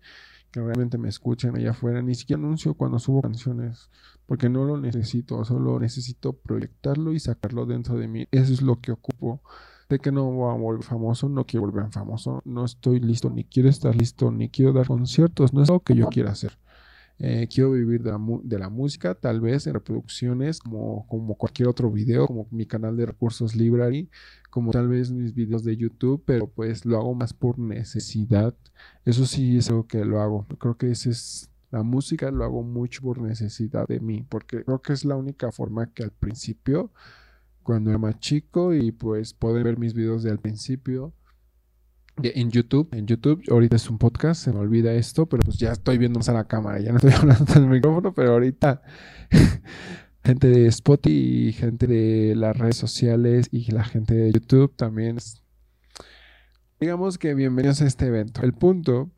que 0.50 0.62
realmente 0.62 0.98
me 0.98 1.10
escuchen 1.10 1.58
allá 1.58 1.72
afuera, 1.72 2.02
ni 2.02 2.16
siquiera 2.16 2.42
anuncio 2.42 2.74
cuando 2.76 2.98
subo 2.98 3.22
canciones, 3.22 3.90
porque 4.26 4.48
no 4.48 4.64
lo 4.64 4.78
necesito, 4.78 5.44
solo 5.44 5.78
necesito 5.78 6.32
proyectarlo 6.32 7.12
y 7.12 7.20
sacarlo 7.20 7.66
dentro 7.66 7.98
de 7.98 8.08
mí, 8.08 8.28
eso 8.32 8.54
es 8.54 8.62
lo 8.62 8.80
que 8.80 8.94
ocupo 8.94 9.42
Sé 9.90 10.00
que 10.00 10.12
no 10.12 10.32
voy 10.32 10.52
a 10.52 10.58
volver 10.58 10.84
famoso, 10.84 11.30
no 11.30 11.46
quiero 11.46 11.68
volver 11.68 11.92
famoso, 11.92 12.42
no 12.44 12.66
estoy 12.66 13.00
listo, 13.00 13.30
ni 13.30 13.44
quiero 13.44 13.70
estar 13.70 13.96
listo, 13.96 14.32
ni 14.32 14.50
quiero 14.50 14.74
dar 14.74 14.88
conciertos, 14.88 15.54
no 15.54 15.62
es 15.62 15.70
algo 15.70 15.84
que 15.84 15.96
yo 15.96 16.08
quiera 16.08 16.32
hacer. 16.32 16.58
Eh, 17.18 17.48
quiero 17.50 17.72
vivir 17.72 18.04
de 18.04 18.60
la, 18.60 18.70
música, 18.70 19.16
tal 19.16 19.40
vez 19.40 19.68
en 19.68 19.74
reproducciones, 19.74 20.60
como, 20.60 21.08
como 21.08 21.36
cualquier 21.36 21.70
otro 21.70 21.90
video, 21.90 22.28
como 22.28 22.48
mi 22.52 22.66
canal 22.66 22.98
de 22.98 23.06
recursos 23.06 23.56
Library, 23.56 24.10
como 24.50 24.72
tal 24.72 24.90
vez 24.90 25.12
mis 25.12 25.34
videos 25.34 25.64
de 25.64 25.78
YouTube, 25.78 26.22
pero 26.26 26.48
pues 26.48 26.86
lo 26.86 26.98
hago 26.98 27.14
más 27.14 27.34
por 27.34 27.58
necesidad. 27.58 28.54
Eso 29.06 29.26
sí 29.26 29.58
es 29.58 29.70
algo 29.70 29.88
que 29.88 30.04
lo 30.04 30.20
hago. 30.20 30.46
Creo 30.60 30.78
que 30.78 30.92
ese 30.92 31.12
es 31.12 31.50
la 31.72 31.84
música, 31.84 32.32
lo 32.32 32.44
hago 32.44 32.64
mucho 32.64 33.02
por 33.02 33.22
necesidad 33.22 33.88
de 33.88 34.00
mí, 34.00 34.26
porque 34.28 34.64
creo 34.64 34.82
que 34.82 34.94
es 34.94 35.06
la 35.06 35.16
única 35.16 35.52
forma 35.52 35.92
que 35.94 36.04
al 36.04 36.12
principio 36.12 36.92
cuando 37.66 37.90
era 37.90 37.98
más 37.98 38.20
chico 38.20 38.74
y 38.74 38.92
pues 38.92 39.34
pueden 39.34 39.64
ver 39.64 39.78
mis 39.78 39.94
videos 39.94 40.24
de 40.24 40.30
al 40.30 40.40
principio 40.40 41.14
en 42.22 42.52
YouTube. 42.52 42.88
En 42.94 43.08
YouTube, 43.08 43.44
ahorita 43.50 43.76
es 43.76 43.90
un 43.90 43.98
podcast, 43.98 44.44
se 44.44 44.54
me 44.54 44.60
olvida 44.60 44.94
esto, 44.94 45.26
pero 45.26 45.42
pues 45.44 45.58
ya 45.58 45.72
estoy 45.72 45.98
viendo 45.98 46.20
a 46.26 46.32
la 46.32 46.48
cámara, 46.48 46.80
ya 46.80 46.92
no 46.92 46.98
estoy 46.98 47.12
hablando 47.18 47.54
el 47.56 47.68
micrófono, 47.68 48.14
pero 48.14 48.34
ahorita 48.34 48.84
gente 50.24 50.48
de 50.48 50.68
Spotify 50.68 51.48
y 51.48 51.54
gente 51.54 51.88
de 51.88 52.36
las 52.36 52.56
redes 52.56 52.78
sociales 52.78 53.50
y 53.52 53.72
la 53.72 53.84
gente 53.84 54.14
de 54.14 54.32
YouTube 54.32 54.76
también. 54.76 55.18
Digamos 56.80 57.18
que 57.18 57.34
bienvenidos 57.34 57.82
a 57.82 57.88
este 57.88 58.06
evento. 58.06 58.44
El 58.44 58.54
punto 58.54 59.10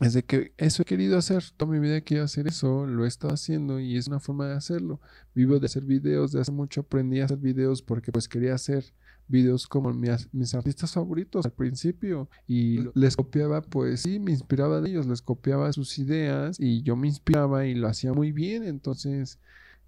es 0.00 0.12
de 0.12 0.24
que 0.24 0.52
eso 0.58 0.82
he 0.82 0.84
querido 0.84 1.16
hacer, 1.16 1.42
toda 1.56 1.72
mi 1.72 1.78
vida 1.78 1.96
he 1.96 2.04
querido 2.04 2.24
hacer 2.24 2.46
eso, 2.46 2.86
lo 2.86 3.04
he 3.04 3.08
estado 3.08 3.32
haciendo 3.32 3.80
y 3.80 3.96
es 3.96 4.08
una 4.08 4.20
forma 4.20 4.46
de 4.46 4.54
hacerlo. 4.54 5.00
Vivo 5.34 5.58
de 5.58 5.66
hacer 5.66 5.84
videos, 5.84 6.32
de 6.32 6.40
hace 6.40 6.52
mucho 6.52 6.82
aprendí 6.82 7.20
a 7.20 7.24
hacer 7.24 7.38
videos 7.38 7.80
porque 7.82 8.12
pues 8.12 8.28
quería 8.28 8.54
hacer 8.54 8.84
videos 9.28 9.66
como 9.66 9.92
mis, 9.92 10.32
mis 10.32 10.54
artistas 10.54 10.92
favoritos 10.92 11.46
al 11.46 11.52
principio 11.52 12.28
y 12.46 12.80
les 12.94 13.16
copiaba 13.16 13.62
pues 13.62 14.02
sí, 14.02 14.18
me 14.18 14.32
inspiraba 14.32 14.80
de 14.80 14.90
ellos, 14.90 15.06
les 15.06 15.22
copiaba 15.22 15.72
sus 15.72 15.98
ideas 15.98 16.58
y 16.60 16.82
yo 16.82 16.96
me 16.96 17.08
inspiraba 17.08 17.66
y 17.66 17.74
lo 17.74 17.88
hacía 17.88 18.12
muy 18.12 18.32
bien, 18.32 18.64
entonces 18.64 19.38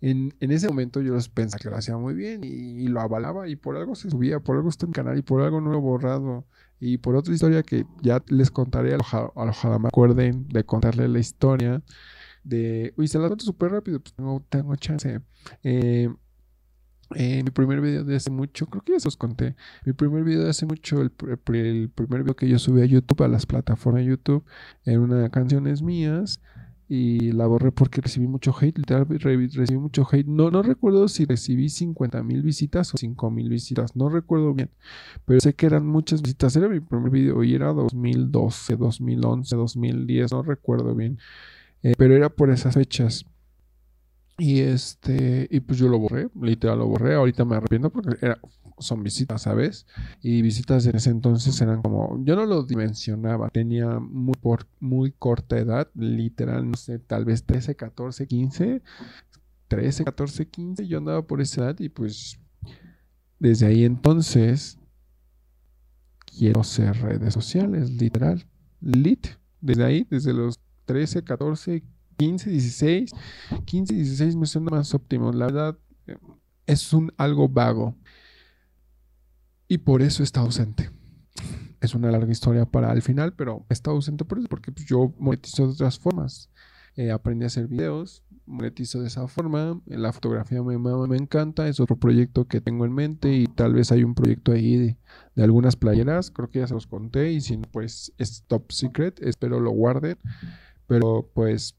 en, 0.01 0.35
en, 0.41 0.51
ese 0.53 0.69
momento 0.69 1.01
yo 1.01 1.13
los 1.13 1.29
pensaba 1.29 1.59
que 1.61 1.71
lo 1.71 1.77
hacía 1.77 1.97
muy 1.97 2.15
bien 2.15 2.45
y, 2.45 2.87
lo 2.89 3.01
avalaba 3.01 3.49
y 3.49 3.57
por 3.57 3.77
algo 3.77 3.95
se 3.95 4.11
subía, 4.11 4.41
por 4.41 4.57
algo 4.57 4.69
está 4.69 4.87
en 4.87 4.91
mi 4.91 4.95
canal 4.95 5.19
y 5.19 5.23
por 5.23 5.43
algo 5.43 5.61
no 5.61 5.71
lo 5.71 5.79
he 5.79 5.81
borrado. 5.81 6.47
Y 6.81 6.99
por 6.99 7.17
otra 7.17 7.35
historia 7.35 7.63
que 7.63 7.87
ya 8.03 8.23
les 8.29 8.51
contaré, 8.51 8.97
ojalá 8.97 9.79
me 9.79 9.89
acuerden 9.89 10.47
de 10.49 10.65
contarle 10.65 11.09
la 11.09 11.19
historia 11.19 11.83
de... 12.45 12.95
Uy, 12.97 13.09
se 13.09 13.19
la 13.19 13.27
cuento 13.29 13.45
súper 13.45 13.73
rápido, 13.73 14.01
pues 14.01 14.15
tengo, 14.15 14.45
tengo 14.49 14.77
chance. 14.77 15.21
Eh, 15.63 16.09
eh, 17.15 17.43
mi 17.43 17.51
primer 17.51 17.81
video 17.81 18.05
de 18.05 18.17
hace 18.17 18.31
mucho, 18.31 18.67
creo 18.67 18.83
que 18.83 18.93
ya 18.93 19.01
se 19.01 19.07
los 19.07 19.17
conté. 19.17 19.57
Mi 19.85 19.93
primer 19.93 20.25
video 20.25 20.45
de 20.45 20.51
hace 20.51 20.67
mucho, 20.67 21.01
el, 21.01 21.11
primer 21.11 22.23
video 22.23 22.37
que 22.37 22.49
yo 22.49 22.59
subí 22.59 22.83
a 22.83 22.85
YouTube, 22.85 23.23
a 23.23 23.29
las 23.29 23.47
plataformas 23.47 24.03
de 24.03 24.11
YouTube, 24.11 24.45
en 24.85 25.01
una 25.01 25.31
canciones 25.31 25.83
mías 25.83 26.41
y 26.89 27.33
la 27.33 27.47
borré 27.47 27.71
porque 27.71 28.01
recibí 28.01 28.27
mucho 28.27 28.55
hate, 28.59 28.79
literal 28.79 29.07
recibí 29.07 29.77
mucho 29.77 30.07
hate. 30.11 30.27
No, 30.27 30.51
no 30.51 30.63
recuerdo 30.63 31.07
si 31.09 31.27
recibí 31.27 31.69
50 31.69 32.23
mil 32.23 32.43
visitas 32.43 32.95
o 32.95 32.97
5 32.97 33.31
mil 33.31 33.51
visitas, 33.51 33.95
no 33.95 34.09
recuerdo 34.09 34.55
bien, 34.55 34.71
pero 35.27 35.39
sé 35.41 35.55
que 35.55 35.67
eran 35.67 35.87
muchas 35.87 36.23
visitas. 36.23 36.57
Era 36.57 36.69
mi 36.69 36.81
primer 36.81 37.11
video 37.11 37.45
y 37.45 37.55
era 37.55 37.75
2012, 37.75 38.77
2011, 38.77 39.57
2010, 39.57 40.33
no 40.33 40.43
recuerdo 40.43 40.95
bien, 40.95 41.19
eh, 41.83 41.93
pero 41.99 42.17
era 42.17 42.31
por 42.31 42.51
esas 42.51 42.75
fechas. 42.75 43.27
Y 44.39 44.61
este, 44.61 45.49
y 45.51 45.61
pues 45.61 45.79
yo 45.79 45.89
lo 45.89 45.99
borré, 45.99 46.29
literal 46.41 46.79
lo 46.79 46.87
borré. 46.87 47.15
Ahorita 47.15 47.45
me 47.45 47.57
arrepiento 47.57 47.91
porque 47.91 48.17
era, 48.25 48.39
son 48.81 49.03
visitas, 49.03 49.43
¿sabes? 49.43 49.87
Y 50.23 50.43
visitas 50.43 50.87
en 50.87 50.97
ese 50.97 51.11
entonces 51.11 51.61
eran 51.61 51.83
como, 51.83 52.23
yo 52.25 52.37
no 52.37 52.47
lo 52.47 52.63
dimensionaba, 52.63 53.51
tenía 53.51 53.99
muy, 53.99 54.35
por, 54.35 54.67
muy 54.81 55.13
corta 55.13 55.59
edad, 55.59 55.89
literal, 55.95 56.71
no 56.71 56.77
sé, 56.77 56.99
tal 56.99 57.25
vez 57.25 57.45
13, 57.45 57.75
14, 57.75 58.27
15, 58.27 58.83
13, 59.69 60.05
14, 60.05 60.49
15, 60.49 60.87
yo 60.87 60.99
andaba 60.99 61.23
por 61.23 61.41
esa 61.41 61.63
edad 61.63 61.77
y 61.79 61.89
pues 61.89 62.39
desde 63.39 63.67
ahí 63.67 63.85
entonces 63.85 64.79
quiero 66.39 66.65
ser 66.65 66.97
redes 67.01 67.35
sociales, 67.35 67.91
literal, 67.91 68.47
lit, 68.81 69.27
desde 69.61 69.85
ahí, 69.85 70.07
desde 70.09 70.33
los 70.33 70.61
13, 70.87 71.23
14, 71.23 71.83
15, 72.17 72.51
16, 72.51 73.11
15, 73.65 73.95
16 73.95 74.37
me 74.37 74.47
suena 74.47 74.71
más 74.71 74.95
óptimo, 74.95 75.33
la 75.33 75.47
verdad 75.47 75.79
eh, 76.07 76.17
es 76.67 76.93
un 76.93 77.13
algo 77.17 77.49
vago 77.49 77.95
y 79.69 79.79
por 79.79 80.03
eso 80.03 80.23
está 80.23 80.41
ausente. 80.41 80.91
Es 81.81 81.95
una 81.95 82.11
larga 82.11 82.33
historia 82.33 82.67
para 82.67 82.93
el 82.93 83.03
final, 83.03 83.35
pero 83.35 83.65
está 83.69 83.91
ausente 83.91 84.25
por 84.25 84.39
eso, 84.39 84.49
porque 84.49 84.73
pues, 84.73 84.87
yo 84.87 85.15
monetizo 85.19 85.67
de 85.67 85.73
otras 85.75 85.99
formas. 85.99 86.51
Eh, 86.97 87.13
aprendí 87.13 87.45
a 87.45 87.47
hacer 87.47 87.69
videos, 87.69 88.25
monetizo 88.45 89.01
de 89.01 89.07
esa 89.07 89.29
forma. 89.29 89.81
La 89.87 90.13
fotografía 90.13 90.61
me, 90.63 90.77
me, 90.79 91.17
encanta, 91.17 91.69
es 91.69 91.79
otro 91.79 91.97
proyecto 91.97 92.49
que 92.49 92.61
tengo 92.61 92.85
en 92.85 92.93
mente 92.93 93.33
y 93.33 93.47
tal 93.47 93.75
vez 93.75 93.93
hay 93.93 94.03
un 94.03 94.17
proyecto 94.17 94.51
ahí 94.51 94.77
de, 94.77 94.99
de, 95.37 95.43
algunas 95.45 95.77
playeras, 95.77 96.33
creo 96.33 96.51
que 96.51 96.59
ya 96.59 96.67
se 96.67 96.75
los 96.75 96.89
conté 96.89 97.31
y 97.31 97.41
si 97.41 97.57
no, 97.57 97.69
pues 97.71 98.13
es 98.19 98.43
top 98.49 98.73
secret, 98.73 99.23
espero 99.23 99.61
lo 99.61 99.71
guarden. 99.71 100.19
Pero 100.89 101.31
pues 101.35 101.78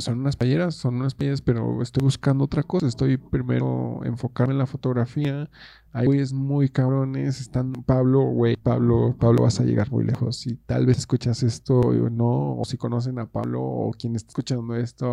son 0.00 0.20
unas 0.20 0.36
playeras, 0.36 0.74
son 0.74 0.96
unas 0.96 1.14
playeras, 1.14 1.42
pero 1.42 1.82
estoy 1.82 2.02
buscando 2.04 2.44
otra 2.44 2.62
cosa. 2.62 2.86
Estoy 2.86 3.16
primero 3.16 4.00
enfocarme 4.04 4.52
en 4.52 4.58
la 4.58 4.66
fotografía. 4.66 5.50
Hay 5.92 6.06
güeyes 6.06 6.32
muy 6.32 6.68
cabrones. 6.68 7.40
Están 7.40 7.72
Pablo, 7.72 8.22
güey, 8.22 8.56
Pablo, 8.56 9.16
Pablo 9.18 9.42
vas 9.42 9.60
a 9.60 9.64
llegar 9.64 9.90
muy 9.90 10.04
lejos. 10.04 10.36
Si 10.36 10.56
tal 10.56 10.86
vez 10.86 10.98
escuchas 10.98 11.42
esto 11.42 11.80
o 11.80 12.10
no, 12.10 12.58
o 12.58 12.64
si 12.64 12.76
conocen 12.76 13.18
a 13.18 13.26
Pablo 13.26 13.62
o 13.62 13.92
quien 13.92 14.16
está 14.16 14.28
escuchando 14.28 14.76
esto, 14.76 15.12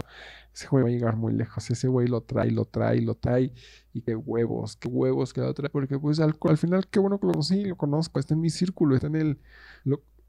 ese 0.53 0.67
güey 0.67 0.83
va 0.83 0.89
a 0.89 0.93
llegar 0.93 1.15
muy 1.15 1.33
lejos. 1.33 1.69
Ese 1.69 1.87
güey 1.87 2.07
lo 2.07 2.21
trae, 2.21 2.51
lo 2.51 2.65
trae, 2.65 3.01
lo 3.01 3.15
trae. 3.15 3.53
Y 3.93 4.01
qué 4.01 4.15
huevos, 4.15 4.75
qué 4.75 4.87
huevos 4.87 5.33
que 5.33 5.41
lo 5.41 5.53
trae. 5.53 5.69
Porque 5.69 5.99
pues 5.99 6.19
al, 6.19 6.35
al 6.41 6.57
final, 6.57 6.87
qué 6.87 6.99
bueno 6.99 7.19
que 7.19 7.27
lo 7.27 7.33
conocí, 7.33 7.65
lo 7.65 7.77
conozco. 7.77 8.19
Está 8.19 8.33
en 8.33 8.41
mi 8.41 8.49
círculo, 8.49 8.95
está 8.95 9.07
en 9.07 9.15
el... 9.15 9.39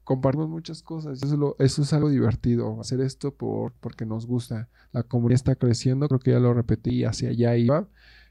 compartimos 0.07 0.47
muchas 0.47 0.81
cosas. 0.81 1.21
Eso 1.21 1.55
es, 1.59 1.65
eso 1.65 1.81
es 1.81 1.91
algo 1.91 2.09
divertido, 2.09 2.79
hacer 2.79 3.01
esto 3.01 3.35
por, 3.35 3.73
porque 3.73 4.05
nos 4.05 4.25
gusta. 4.25 4.69
La 4.93 5.03
comunidad 5.03 5.35
está 5.35 5.55
creciendo, 5.55 6.07
creo 6.07 6.21
que 6.21 6.31
ya 6.31 6.39
lo 6.39 6.53
repetí, 6.53 7.03
hacia 7.03 7.29
allá 7.29 7.57
iba. 7.57 7.89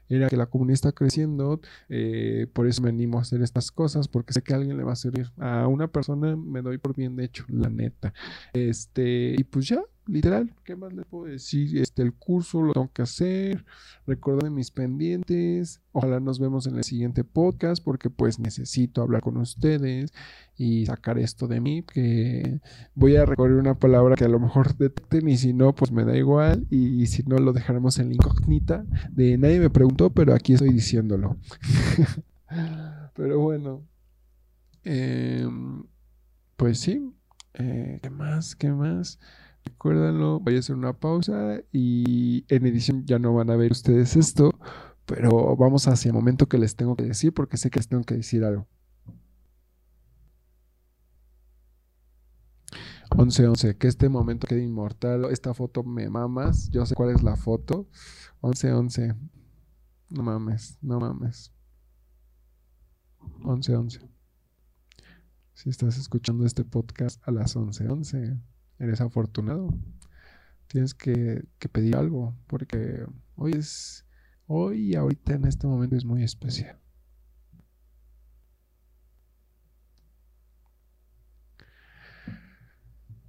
Era 0.09 0.27
que 0.27 0.37
la 0.37 0.47
comunidad 0.47 0.73
está 0.73 0.91
creciendo, 0.91 1.61
eh, 1.89 2.47
por 2.53 2.65
eso 2.65 2.81
me 2.81 2.89
animo 2.89 3.19
a 3.19 3.21
hacer 3.21 3.43
estas 3.43 3.71
cosas, 3.71 4.07
porque 4.07 4.33
sé 4.33 4.41
que 4.41 4.53
a 4.53 4.55
alguien 4.55 4.75
le 4.75 4.83
va 4.83 4.93
a 4.93 4.95
servir. 4.95 5.31
A 5.37 5.67
una 5.67 5.87
persona 5.87 6.35
me 6.35 6.63
doy 6.63 6.79
por 6.79 6.95
bien 6.95 7.15
de 7.15 7.25
hecho, 7.25 7.45
la 7.47 7.69
neta. 7.69 8.11
Este, 8.53 9.35
y 9.37 9.43
pues 9.43 9.67
ya, 9.67 9.83
literal, 10.07 10.53
¿qué 10.63 10.75
más 10.75 10.93
le 10.93 11.03
puedo 11.03 11.25
decir? 11.25 11.77
Este, 11.77 12.01
el 12.01 12.13
curso 12.13 12.61
lo 12.61 12.73
tengo 12.73 12.91
que 12.93 13.01
hacer, 13.01 13.65
recuerden 14.05 14.53
mis 14.53 14.71
pendientes, 14.71 15.81
ojalá 15.91 16.19
nos 16.19 16.39
vemos 16.39 16.67
en 16.67 16.77
el 16.77 16.83
siguiente 16.83 17.23
podcast 17.23 17.83
porque 17.83 18.09
pues 18.09 18.39
necesito 18.39 19.01
hablar 19.01 19.21
con 19.21 19.37
ustedes 19.37 20.13
y 20.55 20.85
sacar 20.85 21.19
esto 21.19 21.47
de 21.47 21.59
mí, 21.59 21.83
que 21.83 22.59
voy 22.95 23.15
a 23.15 23.25
recorrer 23.25 23.57
una 23.57 23.75
palabra 23.75 24.15
que 24.15 24.25
a 24.25 24.29
lo 24.29 24.39
mejor 24.39 24.75
detecten 24.77 25.27
y 25.27 25.37
si 25.37 25.53
no, 25.53 25.75
pues 25.75 25.91
me 25.91 26.03
da 26.03 26.17
igual 26.17 26.65
y, 26.69 27.05
si 27.07 27.23
no, 27.23 27.37
lo 27.37 27.53
dejaremos 27.53 27.99
en 27.99 28.09
la 28.09 28.15
incógnita 28.15 28.85
de 29.11 29.37
nadie 29.37 29.59
me 29.59 29.69
preguntó, 29.69 30.09
pero 30.09 30.33
aquí 30.33 30.53
estoy 30.53 30.71
diciéndolo. 30.71 31.37
pero 33.15 33.39
bueno, 33.39 33.83
em, 34.83 35.83
pues 36.55 36.79
sí, 36.79 37.13
eh, 37.53 37.99
¿qué 38.01 38.09
más? 38.09 38.55
¿Qué 38.55 38.71
más? 38.71 39.19
Recuérdanlo, 39.67 40.39
voy 40.39 40.55
a 40.55 40.59
hacer 40.59 40.75
una 40.75 40.93
pausa 40.93 41.61
y 41.71 42.45
en 42.53 42.65
edición 42.65 43.05
ya 43.05 43.19
no 43.19 43.33
van 43.33 43.49
a 43.49 43.55
ver 43.55 43.71
ustedes 43.71 44.15
esto, 44.15 44.51
pero 45.05 45.55
vamos 45.55 45.87
hacia 45.87 46.09
el 46.09 46.13
momento 46.13 46.47
que 46.47 46.57
les 46.57 46.75
tengo 46.75 46.95
que 46.95 47.05
decir 47.05 47.33
porque 47.33 47.57
sé 47.57 47.69
que 47.69 47.79
les 47.79 47.87
tengo 47.87 48.03
que 48.03 48.15
decir 48.15 48.43
algo. 48.43 48.67
11-11, 53.09 53.77
que 53.77 53.87
este 53.87 54.09
momento 54.09 54.47
quede 54.47 54.63
inmortal. 54.63 55.25
Esta 55.31 55.53
foto 55.53 55.83
me 55.83 56.09
mamas. 56.09 56.69
Yo 56.71 56.85
sé 56.85 56.93
cuál 56.93 57.11
es 57.11 57.23
la 57.23 57.35
foto. 57.35 57.87
11-11. 58.41 59.15
No 60.09 60.23
mames, 60.23 60.77
no 60.81 60.99
mames. 60.99 61.53
11-11. 63.41 64.07
Si 65.53 65.69
estás 65.69 65.97
escuchando 65.97 66.45
este 66.45 66.63
podcast 66.63 67.19
a 67.27 67.31
las 67.31 67.55
11:11, 67.55 68.39
eres 68.79 69.01
afortunado. 69.01 69.69
Tienes 70.67 70.93
que, 70.93 71.45
pedir 71.71 71.95
algo, 71.95 72.35
porque 72.47 73.05
hoy 73.35 73.53
es, 73.53 74.05
hoy 74.47 74.95
ahorita 74.95 75.33
en 75.33 75.45
este 75.45 75.67
momento 75.67 75.95
es 75.95 76.05
muy 76.05 76.23
especial. 76.23 76.79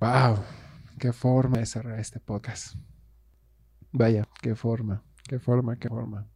¡Wow! 0.01 0.39
¡Qué 0.99 1.13
forma 1.13 1.59
de 1.59 1.67
cerrar 1.67 1.99
este 1.99 2.21
podcast! 2.21 2.77
Vaya, 3.93 4.29
qué 4.43 4.55
forma, 4.55 5.03
qué 5.25 5.39
forma, 5.39 5.77
qué 5.77 5.89
forma. 5.89 6.29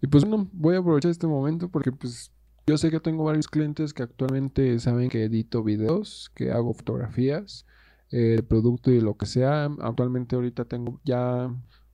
Y 0.00 0.06
pues 0.06 0.24
bueno, 0.24 0.48
voy 0.52 0.76
a 0.76 0.78
aprovechar 0.78 1.10
este 1.10 1.26
momento 1.26 1.68
porque 1.68 1.92
pues 1.92 2.32
yo 2.66 2.78
sé 2.78 2.90
que 2.90 3.00
tengo 3.00 3.24
varios 3.24 3.48
clientes 3.48 3.92
que 3.92 4.02
actualmente 4.02 4.78
saben 4.78 5.08
que 5.08 5.24
edito 5.24 5.62
videos, 5.62 6.30
que 6.34 6.52
hago 6.52 6.72
fotografías, 6.72 7.66
eh, 8.12 8.42
producto 8.46 8.90
y 8.90 9.00
lo 9.00 9.16
que 9.16 9.26
sea. 9.26 9.70
Actualmente 9.80 10.36
ahorita 10.36 10.64
tengo 10.64 11.00
ya 11.04 11.50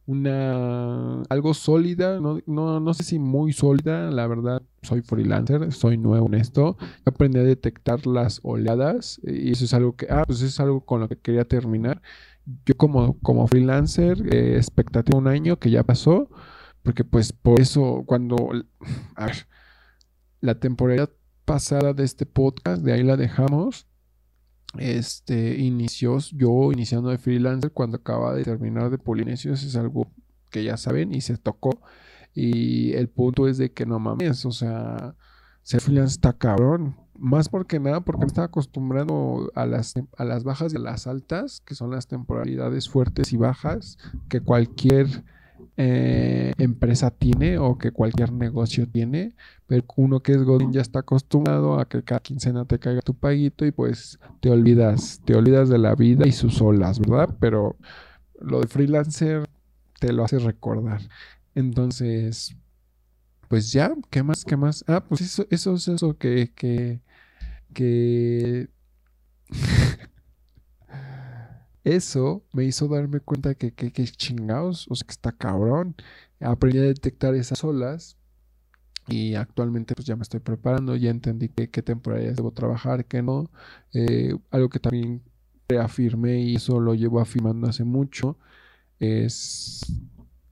una 0.07 1.23
algo 1.29 1.53
sólida, 1.53 2.21
no, 2.21 2.39
no, 2.47 2.79
no 2.79 2.95
sé 2.95 3.03
si 3.03 3.19
muy 3.19 3.53
sólida, 3.53 4.11
la 4.11 4.27
verdad 4.29 4.63
soy 4.83 5.03
freelancer, 5.03 5.73
soy 5.73 5.99
nuevo 5.99 6.29
en 6.29 6.35
esto, 6.35 6.77
aprendí 7.05 7.41
a 7.41 7.43
detectar 7.43 8.07
las 8.07 8.41
oleadas 8.45 9.21
y 9.25 9.51
eso 9.51 9.65
es 9.65 9.75
algo 9.75 9.97
que, 9.97 10.07
ah, 10.09 10.23
pues 10.27 10.43
es 10.43 10.61
algo 10.61 10.81
con 10.83 11.01
lo 11.01 11.09
que 11.09 11.17
quería 11.19 11.45
terminar. 11.45 12.03
Yo 12.65 12.77
como, 12.77 13.19
como 13.21 13.47
freelancer, 13.49 14.33
eh, 14.33 14.57
expectativa 14.57 15.19
un 15.19 15.27
año 15.27 15.59
que 15.59 15.71
ya 15.71 15.83
pasó, 15.83 16.31
porque 16.85 17.03
pues 17.03 17.33
por 17.33 17.61
eso 17.61 18.05
cuando, 18.07 18.51
la 20.41 20.61
temporada 20.61 21.11
pasada 21.45 21.93
de 21.93 22.05
este 22.05 22.27
podcast, 22.27 22.83
de 22.83 22.93
ahí 22.93 23.03
la 23.03 23.17
dejamos. 23.17 23.87
Este 24.79 25.57
inició 25.59 26.19
yo 26.33 26.73
iniciando 26.73 27.11
de 27.11 27.19
freelancer 27.19 27.73
cuando 27.73 27.99
acaba 27.99 28.35
de 28.35 28.45
terminar 28.45 28.91
de 28.91 28.99
Polinesios, 28.99 29.63
es 29.63 29.77
algo 29.77 30.09
que 30.51 30.65
ya 30.65 30.77
saben 30.77 31.15
y 31.15 31.21
se 31.21 31.37
tocó. 31.37 31.81
Y 32.35 32.93
el 32.93 33.09
punto 33.09 33.49
es 33.49 33.59
de 33.59 33.73
que 33.73 33.87
no 33.87 33.99
mames, 33.99 34.45
o 34.45 34.53
sea, 34.53 35.15
ser 35.63 35.81
freelancer 35.81 36.17
está 36.17 36.33
cabrón. 36.33 36.97
Más 37.19 37.49
porque 37.49 37.81
nada, 37.81 38.01
porque 38.01 38.21
me 38.21 38.27
estaba 38.27 38.47
acostumbrado 38.47 39.51
a 39.55 39.65
las, 39.65 39.95
a 40.19 40.25
las 40.25 40.45
bajas 40.45 40.73
y 40.75 40.77
a 40.77 40.81
las 40.81 41.07
altas, 41.07 41.63
que 41.65 41.75
son 41.75 41.91
las 41.91 42.07
temporalidades 42.09 42.91
fuertes 42.91 43.33
y 43.33 43.39
bajas, 43.39 43.97
que 44.29 44.41
cualquier 44.41 45.25
eh, 45.79 46.53
empresa 46.57 47.11
tiene 47.11 47.59
o 47.59 47.77
que 47.77 47.93
cualquier 47.93 48.33
negocio 48.33 48.89
tiene, 48.89 49.35
pero 49.67 49.85
uno 49.97 50.21
que 50.21 50.33
es 50.33 50.43
Godin 50.43 50.73
ya 50.73 50.81
está 50.81 51.01
acostumbrado 51.01 51.79
a 51.79 51.87
que 51.87 52.03
cada 52.03 52.21
quincena 52.21 52.65
te 52.65 52.79
caiga 52.79 53.03
tu 53.03 53.15
paguito 53.15 53.67
y 53.67 53.73
pues 53.73 54.19
te 54.41 54.51
olvidas, 54.51 55.21
te 55.25 55.35
olvidas 55.35 55.69
de 55.69 55.79
la 55.79 55.95
vida 55.95 56.27
y 56.27 56.33
sus 56.33 56.63
olas, 56.63 56.99
¿verdad? 56.99 57.37
Pero 57.41 57.77
lo 58.41 58.61
de 58.61 58.69
freelancer 58.69 59.47
te 60.01 60.13
lo 60.13 60.25
hace 60.25 60.39
recordar. 60.39 61.03
Entonces, 61.55 62.57
pues 63.49 63.73
ya, 63.73 63.95
¿qué 64.11 64.23
más? 64.23 64.45
¿Qué 64.45 64.57
más? 64.57 64.85
Ah, 64.89 65.05
pues 65.07 65.21
eso, 65.21 65.47
eso 65.51 65.75
es 65.75 65.89
eso 65.89 66.17
que, 66.17 66.53
que, 66.55 67.01
que 67.75 68.69
Eso 71.87 72.43
me 72.53 72.65
hizo 72.65 72.89
darme 72.89 73.21
cuenta 73.21 73.55
que, 73.55 73.73
que, 73.73 73.93
que 73.93 74.05
chingados, 74.07 74.89
o 74.91 74.97
sea, 74.97 75.07
que 75.07 75.13
está 75.13 75.31
cabrón. 75.31 75.95
Aprendí 76.41 76.79
a 76.79 76.83
detectar 76.83 77.33
esas 77.37 77.63
olas 77.63 78.17
y 79.07 79.37
actualmente 79.37 79.95
pues 79.95 80.05
ya 80.05 80.17
me 80.17 80.23
estoy 80.23 80.41
preparando, 80.41 80.97
ya 80.97 81.11
entendí 81.11 81.49
qué, 81.49 81.71
qué 81.71 81.83
temporadas 81.83 82.35
debo 82.35 82.51
trabajar, 82.51 83.05
qué 83.05 83.23
no. 83.23 83.49
Eh, 83.95 84.35
algo 84.51 84.69
que 84.69 84.81
también 84.81 85.23
reafirmé 85.69 86.41
y 86.41 86.57
eso 86.57 86.81
lo 86.81 86.95
llevo 86.95 87.21
afirmando 87.21 87.69
hace 87.69 87.85
mucho 87.85 88.37
es 88.99 89.81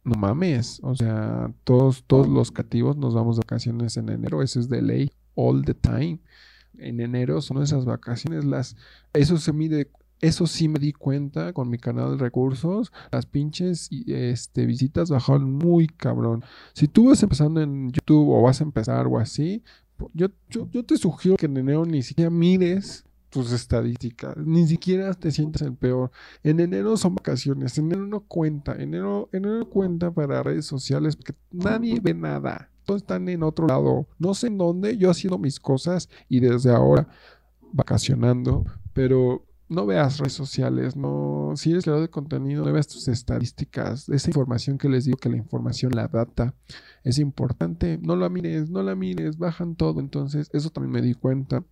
no 0.05 0.15
mames, 0.15 0.79
o 0.85 0.95
sea, 0.95 1.53
todos, 1.65 2.05
todos 2.05 2.29
los 2.29 2.53
cativos 2.53 2.97
nos 2.97 3.13
vamos 3.13 3.37
de 3.37 3.41
vacaciones 3.41 3.97
en 3.97 4.09
enero, 4.09 4.41
eso 4.41 4.61
es 4.61 4.69
de 4.69 4.83
ley, 4.83 5.11
all 5.35 5.65
the 5.65 5.75
time. 5.75 6.21
En 6.79 7.01
enero 7.01 7.41
son 7.41 7.61
esas 7.61 7.85
vacaciones, 7.87 8.45
las, 8.45 8.77
eso 9.15 9.37
se 9.39 9.53
mide 9.53 9.91
eso 10.25 10.47
sí 10.47 10.69
me 10.69 10.79
di 10.79 10.93
cuenta 10.93 11.53
con 11.53 11.69
mi 11.69 11.79
canal 11.79 12.13
de 12.13 12.25
recursos. 12.25 12.93
Las 13.13 13.27
pinches 13.27 13.91
este, 14.07 14.65
visitas 14.65 15.11
bajaron 15.11 15.53
muy 15.53 15.87
cabrón. 15.87 16.43
Si 16.73 16.89
tú 16.89 17.09
vas 17.09 17.23
empezando 17.23 17.61
en 17.61 17.91
YouTube 17.91 18.31
o 18.31 18.43
vas 18.43 18.61
a 18.61 18.65
empezar 18.65 19.07
o 19.07 19.19
así, 19.19 19.63
yo, 20.15 20.31
te 20.85 20.97
sugiero 20.97 21.37
que 21.37 21.47
en 21.47 21.57
enero 21.59 21.85
ni 21.85 22.03
siquiera 22.03 22.31
mires 22.31 23.05
tus 23.29 23.53
estadísticas, 23.53 24.37
ni 24.37 24.67
siquiera 24.67 25.13
te 25.13 25.31
sientas 25.31 25.63
el 25.63 25.75
peor. 25.75 26.11
En 26.43 26.59
enero 26.59 26.97
son 26.97 27.17
vacaciones, 27.17 27.77
en 27.77 27.87
enero 27.87 28.07
no 28.07 28.21
cuenta, 28.21 28.75
enero, 28.77 29.29
enero 29.33 29.69
cuenta 29.69 30.11
para 30.11 30.43
redes 30.43 30.65
sociales 30.65 31.17
porque 31.17 31.35
nadie 31.51 32.01
ve 32.01 32.15
nada. 32.15 32.71
Todos 32.85 33.03
están 33.03 33.29
en 33.29 33.43
otro 33.43 33.67
lado, 33.67 34.07
no 34.19 34.35
sé 34.35 34.47
en 34.47 34.59
dónde, 34.59 34.97
yo 34.97 35.11
haciendo 35.11 35.39
mis 35.39 35.59
cosas 35.61 36.09
y 36.29 36.41
desde 36.41 36.71
ahora 36.71 37.09
vacacionando, 37.73 38.65
pero 38.93 39.45
no 39.75 39.87
veas 39.87 40.19
redes 40.19 40.33
sociales, 40.33 40.97
no, 40.97 41.53
si 41.57 41.73
eres 41.73 41.85
creador 41.85 42.03
de 42.03 42.11
contenido, 42.11 42.65
no 42.65 42.73
veas 42.73 42.89
tus 42.89 43.09
estadísticas, 43.09 44.09
esa 44.09 44.31
información 44.31 44.79
que 44.79 44.89
les 44.89 45.05
digo 45.05 45.19
que 45.19 45.29
la 45.29 45.37
información, 45.37 45.93
la 45.95 46.09
data, 46.09 46.55
es 47.03 47.19
importante, 47.19 47.99
no 48.03 48.17
la 48.17 48.29
mires, 48.29 48.71
no 48.71 48.83
la 48.83 48.95
mires, 48.95 49.39
bajan 49.39 49.77
todo, 49.77 50.01
entonces 50.01 50.49
eso 50.53 50.71
también 50.71 50.93
me 50.93 51.03
di 51.03 51.15
cuenta. 51.15 51.65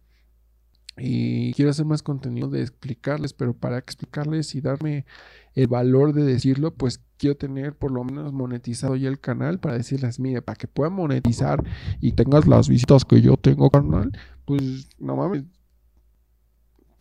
Y 0.98 1.54
quiero 1.54 1.70
hacer 1.70 1.86
más 1.86 2.02
contenido 2.02 2.50
de 2.50 2.60
explicarles, 2.60 3.32
pero 3.32 3.54
para 3.54 3.78
explicarles 3.78 4.54
y 4.54 4.60
darme 4.60 5.06
el 5.54 5.66
valor 5.66 6.12
de 6.12 6.22
decirlo, 6.22 6.74
pues 6.74 7.00
quiero 7.16 7.36
tener 7.36 7.74
por 7.74 7.90
lo 7.92 8.04
menos 8.04 8.32
monetizado 8.34 8.96
ya 8.96 9.08
el 9.08 9.18
canal 9.18 9.58
para 9.58 9.78
decirles, 9.78 10.20
mire, 10.20 10.42
para 10.42 10.56
que 10.56 10.68
puedan 10.68 10.92
monetizar 10.92 11.64
y 12.00 12.12
tengas 12.12 12.46
las 12.46 12.68
visitas 12.68 13.06
que 13.06 13.22
yo 13.22 13.38
tengo, 13.38 13.70
canal, 13.70 14.12
pues 14.44 14.88
no 14.98 15.16
mames, 15.16 15.44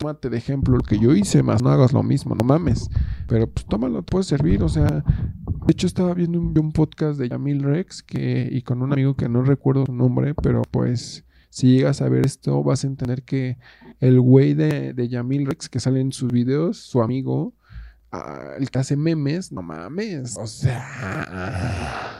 tómate 0.02 0.30
de 0.30 0.36
ejemplo 0.36 0.76
lo 0.76 0.82
que 0.82 0.98
yo 0.98 1.14
hice, 1.14 1.44
más 1.44 1.62
no 1.62 1.70
hagas 1.70 1.92
lo 1.92 2.02
mismo, 2.02 2.34
no 2.34 2.44
mames. 2.44 2.90
Pero 3.28 3.48
pues 3.48 3.64
tómalo, 3.66 4.02
puede 4.02 4.24
servir, 4.24 4.62
o 4.64 4.68
sea, 4.68 4.86
de 4.86 5.72
hecho 5.72 5.86
estaba 5.86 6.12
viendo 6.12 6.40
un, 6.40 6.72
podcast 6.72 7.20
de 7.20 7.28
Yamil 7.28 7.62
Rex 7.62 8.02
que, 8.02 8.48
y 8.50 8.62
con 8.62 8.82
un 8.82 8.92
amigo 8.92 9.14
que 9.14 9.28
no 9.28 9.42
recuerdo 9.42 9.86
su 9.86 9.92
nombre, 9.92 10.34
pero 10.34 10.62
pues 10.70 11.24
si 11.50 11.76
llegas 11.76 12.02
a 12.02 12.08
ver 12.08 12.26
esto 12.26 12.64
vas 12.64 12.82
a 12.82 12.88
entender 12.88 13.22
que 13.22 13.58
el 14.00 14.20
güey 14.20 14.54
de, 14.54 14.92
de 14.92 15.08
Yamil 15.08 15.46
Rex 15.46 15.68
que 15.68 15.78
sale 15.78 16.00
en 16.00 16.10
sus 16.10 16.32
videos, 16.32 16.78
su 16.78 17.00
amigo, 17.00 17.54
ah, 18.10 18.54
el 18.58 18.70
que 18.70 18.80
hace 18.80 18.96
memes, 18.96 19.52
no 19.52 19.62
mames, 19.62 20.36
o 20.36 20.48
sea... 20.48 22.18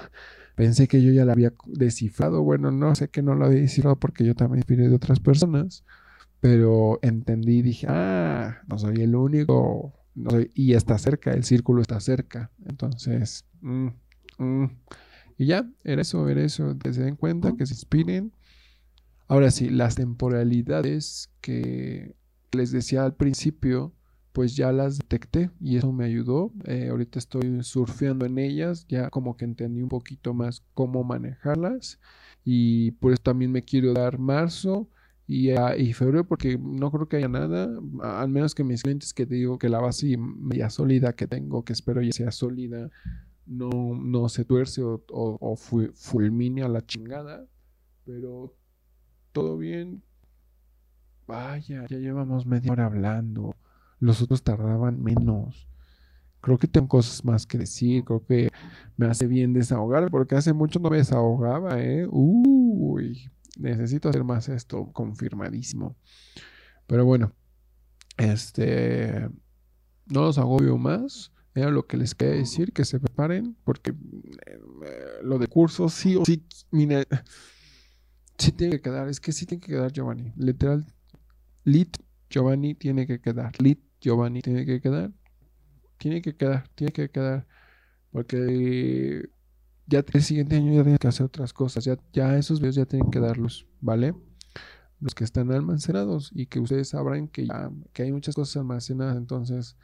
Pensé 0.55 0.87
que 0.87 1.03
yo 1.03 1.11
ya 1.13 1.25
la 1.25 1.33
había 1.33 1.55
descifrado. 1.65 2.43
Bueno, 2.43 2.71
no 2.71 2.95
sé 2.95 3.09
que 3.09 3.23
no 3.23 3.35
lo 3.35 3.47
había 3.47 3.63
descifrado 3.63 3.97
porque 3.97 4.23
yo 4.23 4.35
también 4.35 4.59
inspiré 4.59 4.87
de 4.87 4.95
otras 4.95 5.19
personas. 5.19 5.83
Pero 6.43 6.99
entendí 7.03 7.63
dije, 7.63 7.87
ah, 7.89 8.63
no 8.67 8.77
soy 8.77 8.97
el 8.97 9.15
único. 9.15 9.95
y 10.55 10.75
está 10.75 10.99
cerca, 10.99 11.31
el 11.31 11.45
círculo 11.45 11.81
está 11.81 12.01
cerca. 12.01 12.51
Entonces, 12.67 13.45
mm, 13.61 13.87
mm. 14.39 14.65
y 15.39 15.47
ya, 15.47 15.71
era 15.85 16.03
eso, 16.03 16.29
era 16.29 16.43
eso. 16.43 16.77
Que 16.81 16.93
se 16.93 17.05
den 17.05 17.15
cuenta, 17.15 17.55
que 17.57 17.65
se 17.65 17.75
inspiren. 17.75 18.33
Ahora 19.29 19.53
sí, 19.53 19.71
las 19.71 19.95
temporalidades 19.95 21.31
que 21.41 22.17
les 22.51 22.73
decía 22.73 23.05
al 23.05 23.15
principio, 23.15 23.95
pues 24.33 24.57
ya 24.57 24.73
las 24.73 24.99
detecté 24.99 25.49
y 25.61 25.77
eso 25.77 25.93
me 25.93 26.07
ayudó. 26.07 26.53
Eh, 26.65 26.89
ahorita 26.91 27.21
estoy 27.21 27.63
surfeando 27.63 28.27
en 28.27 28.39
ellas, 28.39 28.85
ya 28.89 29.11
como 29.11 29.37
que 29.37 29.45
entendí 29.45 29.81
un 29.81 29.89
poquito 29.89 30.35
más 30.35 30.65
cómo 30.75 31.05
manejarlas 31.05 32.01
y 32.45 32.91
por 32.93 33.13
eso 33.13 33.23
también 33.23 33.53
me 33.53 33.63
quiero 33.63 33.93
dar 33.93 34.19
marzo 34.19 34.89
Ah, 35.57 35.77
y, 35.77 35.93
febrero 35.93 36.27
porque 36.27 36.59
no 36.59 36.91
creo 36.91 37.09
que 37.09 37.17
haya 37.17 37.29
nada, 37.29 37.69
al 38.03 38.29
menos 38.29 38.55
que 38.55 38.65
mis 38.65 38.83
clientes 38.83 39.15
que 39.15 39.25
digo 39.25 39.59
que 39.59 39.69
la 39.69 39.81
base 39.81 40.17
media 40.19 40.69
sólida 40.69 41.15
que 41.15 41.27
tengo, 41.27 41.65
que 41.65 41.73
espero 41.73 42.03
ya 42.03 42.13
sea 42.13 42.31
sólida, 42.31 42.91
no, 43.47 43.71
no 43.71 44.29
se 44.29 44.45
tuerce 44.45 44.83
o, 44.83 45.03
o, 45.09 45.57
fulmine 45.57 46.63
a 46.63 46.69
la 46.69 46.85
chingada, 46.85 47.47
pero 48.05 48.55
todo 49.33 49.57
bien. 49.57 50.03
Vaya, 51.27 51.87
ya 51.89 51.99
llevamos 51.99 52.45
media 52.45 52.73
hora 52.73 52.87
hablando. 52.87 53.55
los 54.01 54.21
otros 54.21 54.43
tardaban 54.43 55.03
menos. 55.03 55.69
Creo 56.41 56.59
que 56.59 56.67
tengo 56.67 56.89
cosas 56.89 57.25
más 57.25 57.47
que 57.47 57.57
decir, 57.57 58.05
creo 58.05 58.25
que 58.27 58.49
me 58.97 59.07
hace 59.07 59.27
bien 59.27 59.53
desahogar, 59.53 60.11
porque 60.11 60.35
hace 60.35 60.53
mucho 60.53 60.81
no 60.81 60.91
me 60.91 60.97
desahogaba, 60.99 61.81
¿eh? 61.81 62.07
Uy, 62.11 63.31
necesito 63.59 64.09
hacer 64.09 64.25
más 64.25 64.49
esto, 64.49 64.91
confirmadísimo. 64.93 65.97
Pero 66.87 67.05
bueno, 67.05 67.33
este, 68.17 69.29
no 70.07 70.23
los 70.23 70.39
agobio 70.39 70.77
más. 70.79 71.33
Era 71.55 71.71
lo 71.71 71.87
que 71.87 71.99
les 71.99 72.15
quería 72.15 72.37
decir, 72.37 72.73
que 72.73 72.85
se 72.87 72.99
preparen, 72.99 73.57
porque 73.65 73.91
eh, 73.91 74.59
lo 75.23 75.39
de 75.39 75.49
cursos 75.49 75.93
sí 75.93 76.17
o 76.17 76.25
sí, 76.25 76.47
sí 78.39 78.53
tiene 78.53 78.73
que 78.73 78.81
quedar, 78.81 79.09
es 79.09 79.21
que 79.21 79.33
sí 79.33 79.45
tiene 79.45 79.61
que 79.61 79.73
quedar 79.73 79.93
Giovanni, 79.93 80.33
literal, 80.37 80.87
lit 81.65 81.99
Giovanni 82.31 82.75
tiene 82.75 83.07
que 83.07 83.21
quedar, 83.21 83.53
lit 83.61 83.81
Giovanni 84.01 84.41
tiene 84.41 84.65
que 84.65 84.81
quedar, 84.81 85.13
tiene 85.99 86.23
que 86.23 86.35
quedar, 86.35 86.67
tiene 86.75 86.93
que 86.93 87.11
quedar, 87.11 87.47
porque 88.11 89.29
ya 89.87 90.05
el 90.13 90.23
siguiente 90.23 90.57
año 90.57 90.73
ya 90.73 90.83
tienen 90.83 90.99
que 90.99 91.09
hacer 91.09 91.27
otras 91.27 91.53
cosas, 91.53 91.85
ya, 91.85 91.99
ya 92.13 92.37
esos 92.37 92.61
videos 92.61 92.77
ya 92.77 92.87
tienen 92.87 93.11
que 93.11 93.21
darlos, 93.21 93.67
¿vale? 93.81 94.15
Los 95.01 95.15
que 95.15 95.25
están 95.25 95.51
almacenados 95.51 96.31
y 96.33 96.47
que 96.47 96.61
ustedes 96.61 96.91
sabrán 96.91 97.29
que 97.29 97.47
ya 97.47 97.71
que 97.93 98.05
hay 98.05 98.13
muchas 98.13 98.35
cosas 98.35 98.57
almacenadas, 98.59 99.17
entonces 99.17 99.77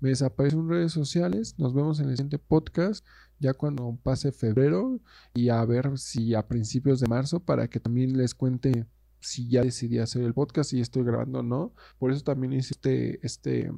me 0.00 0.10
desaparecen 0.10 0.60
en 0.60 0.68
redes 0.68 0.92
sociales. 0.92 1.54
Nos 1.58 1.72
vemos 1.72 2.00
en 2.00 2.10
el 2.10 2.16
siguiente 2.16 2.38
podcast, 2.38 3.06
ya 3.38 3.54
cuando 3.54 3.98
pase 4.02 4.32
febrero, 4.32 5.00
y 5.32 5.48
a 5.48 5.64
ver 5.64 5.98
si 5.98 6.34
a 6.34 6.46
principios 6.46 7.00
de 7.00 7.08
marzo, 7.08 7.40
para 7.40 7.68
que 7.68 7.80
también 7.80 8.16
les 8.16 8.34
cuente 8.34 8.86
si 9.20 9.48
ya 9.48 9.62
decidí 9.62 9.98
hacer 9.98 10.22
el 10.22 10.34
podcast, 10.34 10.70
si 10.70 10.80
estoy 10.80 11.04
grabando 11.04 11.38
o 11.38 11.42
no. 11.42 11.74
Por 11.98 12.12
eso 12.12 12.22
también 12.22 12.52
hice 12.52 12.74
este, 12.74 13.26
este, 13.26 13.72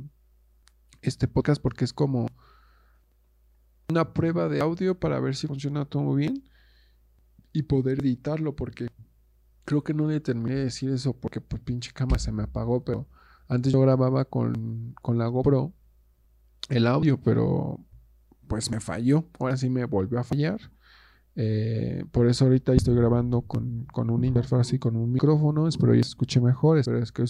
este 1.00 1.28
podcast, 1.28 1.62
porque 1.62 1.84
es 1.84 1.92
como 1.92 2.26
una 3.88 4.12
prueba 4.12 4.48
de 4.48 4.60
audio 4.60 4.98
para 4.98 5.20
ver 5.20 5.36
si 5.36 5.46
funciona 5.46 5.84
todo 5.84 6.14
bien 6.14 6.44
y 7.52 7.62
poder 7.62 8.00
editarlo, 8.00 8.54
porque 8.56 8.88
creo 9.64 9.82
que 9.82 9.94
no 9.94 10.08
le 10.08 10.20
terminé 10.20 10.56
de 10.56 10.64
decir 10.64 10.90
eso, 10.90 11.12
porque 11.14 11.40
pues 11.40 11.62
pinche 11.62 11.92
cámara 11.92 12.18
se 12.18 12.32
me 12.32 12.42
apagó, 12.42 12.84
pero 12.84 13.08
antes 13.48 13.72
yo 13.72 13.80
grababa 13.80 14.24
con, 14.24 14.94
con 15.02 15.18
la 15.18 15.26
GoPro 15.28 15.72
el 16.68 16.86
audio, 16.86 17.20
pero 17.20 17.78
pues 18.48 18.70
me 18.70 18.80
falló. 18.80 19.24
Ahora 19.38 19.56
sí 19.56 19.70
me 19.70 19.84
volvió 19.84 20.18
a 20.18 20.24
fallar. 20.24 20.60
Eh, 21.38 22.04
por 22.12 22.26
eso 22.26 22.46
ahorita 22.46 22.72
estoy 22.72 22.94
grabando 22.96 23.42
con, 23.42 23.84
con 23.92 24.08
una 24.10 24.26
interfaz 24.26 24.72
y 24.72 24.78
con 24.78 24.96
un 24.96 25.12
micrófono. 25.12 25.68
Espero 25.68 25.92
que 25.92 26.00
escuche 26.00 26.40
mejor. 26.40 26.78
Espero, 26.78 27.00
que 27.12 27.24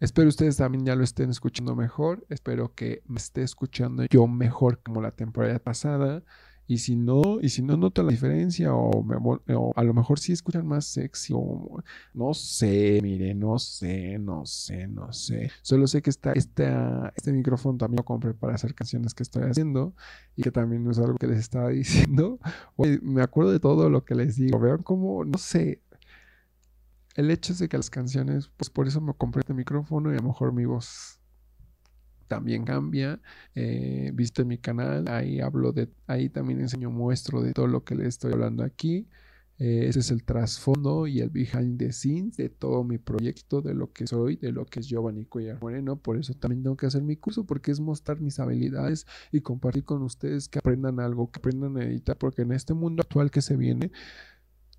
espero 0.00 0.28
ustedes 0.28 0.56
también 0.56 0.84
ya 0.84 0.96
lo 0.96 1.04
estén 1.04 1.30
escuchando 1.30 1.76
mejor. 1.76 2.26
Espero 2.28 2.74
que 2.74 3.02
me 3.06 3.18
esté 3.18 3.42
escuchando 3.42 4.04
yo 4.10 4.26
mejor 4.26 4.82
como 4.82 5.00
la 5.00 5.12
temporada 5.12 5.58
pasada. 5.58 6.22
Y 6.70 6.78
si 6.78 6.94
no, 6.94 7.40
y 7.42 7.48
si 7.48 7.62
no 7.62 7.76
nota 7.76 8.04
la 8.04 8.12
diferencia, 8.12 8.72
o, 8.72 9.04
a 9.74 9.82
lo 9.82 9.92
mejor 9.92 10.20
sí 10.20 10.30
escuchan 10.30 10.64
más 10.64 10.84
sexy, 10.84 11.34
no 12.14 12.32
sé, 12.32 13.00
mire, 13.02 13.34
no 13.34 13.58
sé, 13.58 14.20
no 14.20 14.46
sé, 14.46 14.86
no 14.86 15.12
sé. 15.12 15.50
Solo 15.62 15.88
sé 15.88 16.00
que 16.00 16.10
está, 16.10 16.32
este 16.32 17.32
micrófono 17.32 17.76
también 17.76 17.96
lo 17.96 18.04
compré 18.04 18.34
para 18.34 18.54
hacer 18.54 18.72
canciones 18.72 19.14
que 19.14 19.24
estoy 19.24 19.50
haciendo 19.50 19.94
y 20.36 20.42
que 20.42 20.52
también 20.52 20.88
es 20.88 21.00
algo 21.00 21.16
que 21.16 21.26
les 21.26 21.40
estaba 21.40 21.68
diciendo. 21.70 22.38
me 23.02 23.22
acuerdo 23.22 23.50
de 23.50 23.58
todo 23.58 23.90
lo 23.90 24.04
que 24.04 24.14
les 24.14 24.36
digo. 24.36 24.60
Vean 24.60 24.84
cómo, 24.84 25.24
no 25.24 25.38
sé, 25.38 25.80
el 27.14 27.30
hecho 27.30 27.52
es 27.52 27.58
de 27.58 27.68
que 27.68 27.76
las 27.76 27.90
canciones, 27.90 28.50
pues 28.56 28.70
por 28.70 28.86
eso 28.86 29.00
me 29.00 29.14
compré 29.14 29.40
este 29.40 29.54
micrófono 29.54 30.12
y 30.12 30.16
a 30.16 30.20
lo 30.20 30.28
mejor 30.28 30.52
mi 30.52 30.64
voz 30.64 31.20
también 32.28 32.64
cambia. 32.64 33.20
Eh, 33.54 34.12
viste 34.14 34.44
mi 34.44 34.58
canal, 34.58 35.08
ahí 35.08 35.40
hablo 35.40 35.72
de, 35.72 35.88
ahí 36.06 36.28
también 36.28 36.60
enseño, 36.60 36.90
muestro 36.90 37.42
de 37.42 37.52
todo 37.52 37.66
lo 37.66 37.84
que 37.84 37.96
le 37.96 38.06
estoy 38.06 38.32
hablando 38.32 38.62
aquí. 38.62 39.08
Eh, 39.58 39.88
ese 39.88 39.98
es 39.98 40.10
el 40.10 40.24
trasfondo 40.24 41.06
y 41.06 41.20
el 41.20 41.28
behind 41.28 41.78
the 41.78 41.92
scenes 41.92 42.38
de 42.38 42.48
todo 42.48 42.82
mi 42.82 42.96
proyecto, 42.96 43.60
de 43.60 43.74
lo 43.74 43.92
que 43.92 44.06
soy, 44.06 44.36
de 44.36 44.52
lo 44.52 44.64
que 44.64 44.80
es 44.80 44.86
Giovanni 44.86 45.26
Cuellar 45.26 45.60
Moreno. 45.60 45.96
Por 45.96 46.16
eso 46.16 46.32
también 46.32 46.62
tengo 46.62 46.78
que 46.78 46.86
hacer 46.86 47.02
mi 47.02 47.16
curso, 47.16 47.44
porque 47.44 47.70
es 47.70 47.78
mostrar 47.78 48.20
mis 48.20 48.38
habilidades 48.38 49.06
y 49.32 49.42
compartir 49.42 49.84
con 49.84 50.02
ustedes 50.02 50.48
que 50.48 50.60
aprendan 50.60 50.98
algo, 50.98 51.30
que 51.30 51.40
aprendan 51.40 51.76
a 51.76 51.84
editar, 51.84 52.16
porque 52.16 52.40
en 52.42 52.52
este 52.52 52.72
mundo 52.72 53.02
actual 53.02 53.30
que 53.30 53.42
se 53.42 53.56
viene, 53.56 53.92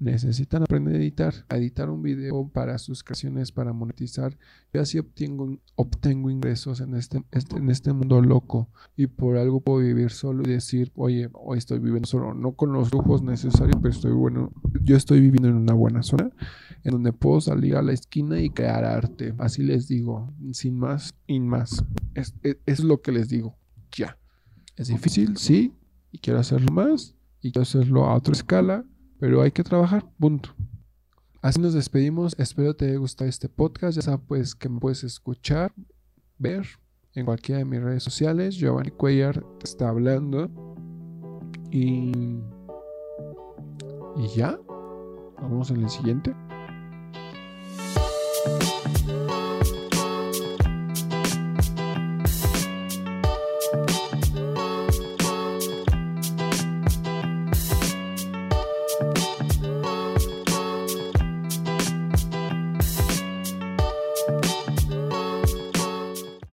necesitan 0.02 0.64
aprender 0.64 0.96
a 0.96 0.98
editar, 0.98 1.34
a 1.48 1.58
editar 1.58 1.90
un 1.92 2.02
video 2.02 2.50
para 2.50 2.80
sus 2.80 3.04
creaciones, 3.04 3.52
para 3.52 3.72
monetizar. 3.72 4.36
Yo 4.74 4.82
así 4.82 4.98
obtengo, 4.98 5.60
obtengo 5.76 6.32
ingresos 6.32 6.82
en 6.82 6.96
este, 6.96 7.24
este, 7.32 7.58
en 7.58 7.70
este 7.70 7.94
mundo 7.94 8.20
loco 8.20 8.68
y 8.98 9.06
por 9.06 9.38
algo 9.38 9.62
puedo 9.62 9.78
vivir 9.80 10.10
solo 10.10 10.42
y 10.44 10.50
decir, 10.50 10.92
oye, 10.96 11.30
hoy 11.34 11.60
estoy 11.60 11.78
viviendo 11.78 12.08
solo, 12.08 12.34
no 12.34 12.54
con 12.54 12.74
los 12.74 12.92
lujos 12.92 13.22
necesarios, 13.22 13.78
pero 13.80 13.94
estoy 13.94 14.12
bueno, 14.12 14.52
yo 14.82 14.98
estoy 14.98 15.20
viviendo 15.20 15.50
en 15.50 15.56
una 15.56 15.74
buena 15.74 16.02
zona 16.02 16.32
en 16.84 16.92
donde 16.94 17.14
puedo 17.14 17.40
salir 17.40 17.76
a 17.76 17.84
la 17.84 17.94
esquina 17.94 18.42
y 18.42 18.50
crear 18.50 18.84
arte. 18.84 19.36
Así 19.38 19.62
les 19.62 19.88
digo, 19.88 20.34
sin 20.52 20.80
más 20.80 21.14
y 21.28 21.40
más. 21.40 21.86
Es, 22.16 22.34
es, 22.42 22.58
es 22.66 22.84
lo 22.84 23.02
que 23.02 23.12
les 23.12 23.30
digo, 23.30 23.56
ya. 23.92 24.18
Es 24.78 24.88
difícil, 24.88 25.38
sí, 25.38 25.76
y 26.12 26.18
quiero 26.18 26.40
hacerlo 26.40 26.72
más, 26.72 27.16
y 27.40 27.52
quiero 27.52 27.62
hacerlo 27.62 28.06
a 28.06 28.16
otra 28.16 28.34
escala 28.34 28.84
pero 29.22 29.44
hay 29.44 29.52
que 29.52 29.64
trabajar, 29.64 30.04
punto. 30.20 30.50
Así 31.44 31.62
nos 31.62 31.76
despedimos. 31.76 32.34
Espero 32.40 32.76
te 32.76 32.86
haya 32.86 32.98
gustado 32.98 33.30
este 33.30 33.50
podcast. 33.50 33.96
Ya 33.96 34.02
sabes 34.02 34.22
pues, 34.28 34.56
que 34.56 34.68
me 34.68 34.80
puedes 34.80 35.04
escuchar, 35.04 35.72
ver 36.40 36.66
en 37.14 37.26
cualquiera 37.26 37.60
de 37.60 37.66
mis 37.66 37.84
redes 37.84 38.02
sociales. 38.02 38.56
Giovanni 38.56 38.90
Cuellar 38.90 39.46
te 39.60 39.66
está 39.66 39.90
hablando. 39.90 40.50
Y, 41.70 42.40
y 44.18 44.28
ya. 44.36 44.60
Vamos 45.40 45.70
en 45.70 45.84
el 45.84 45.90
siguiente. 45.92 46.34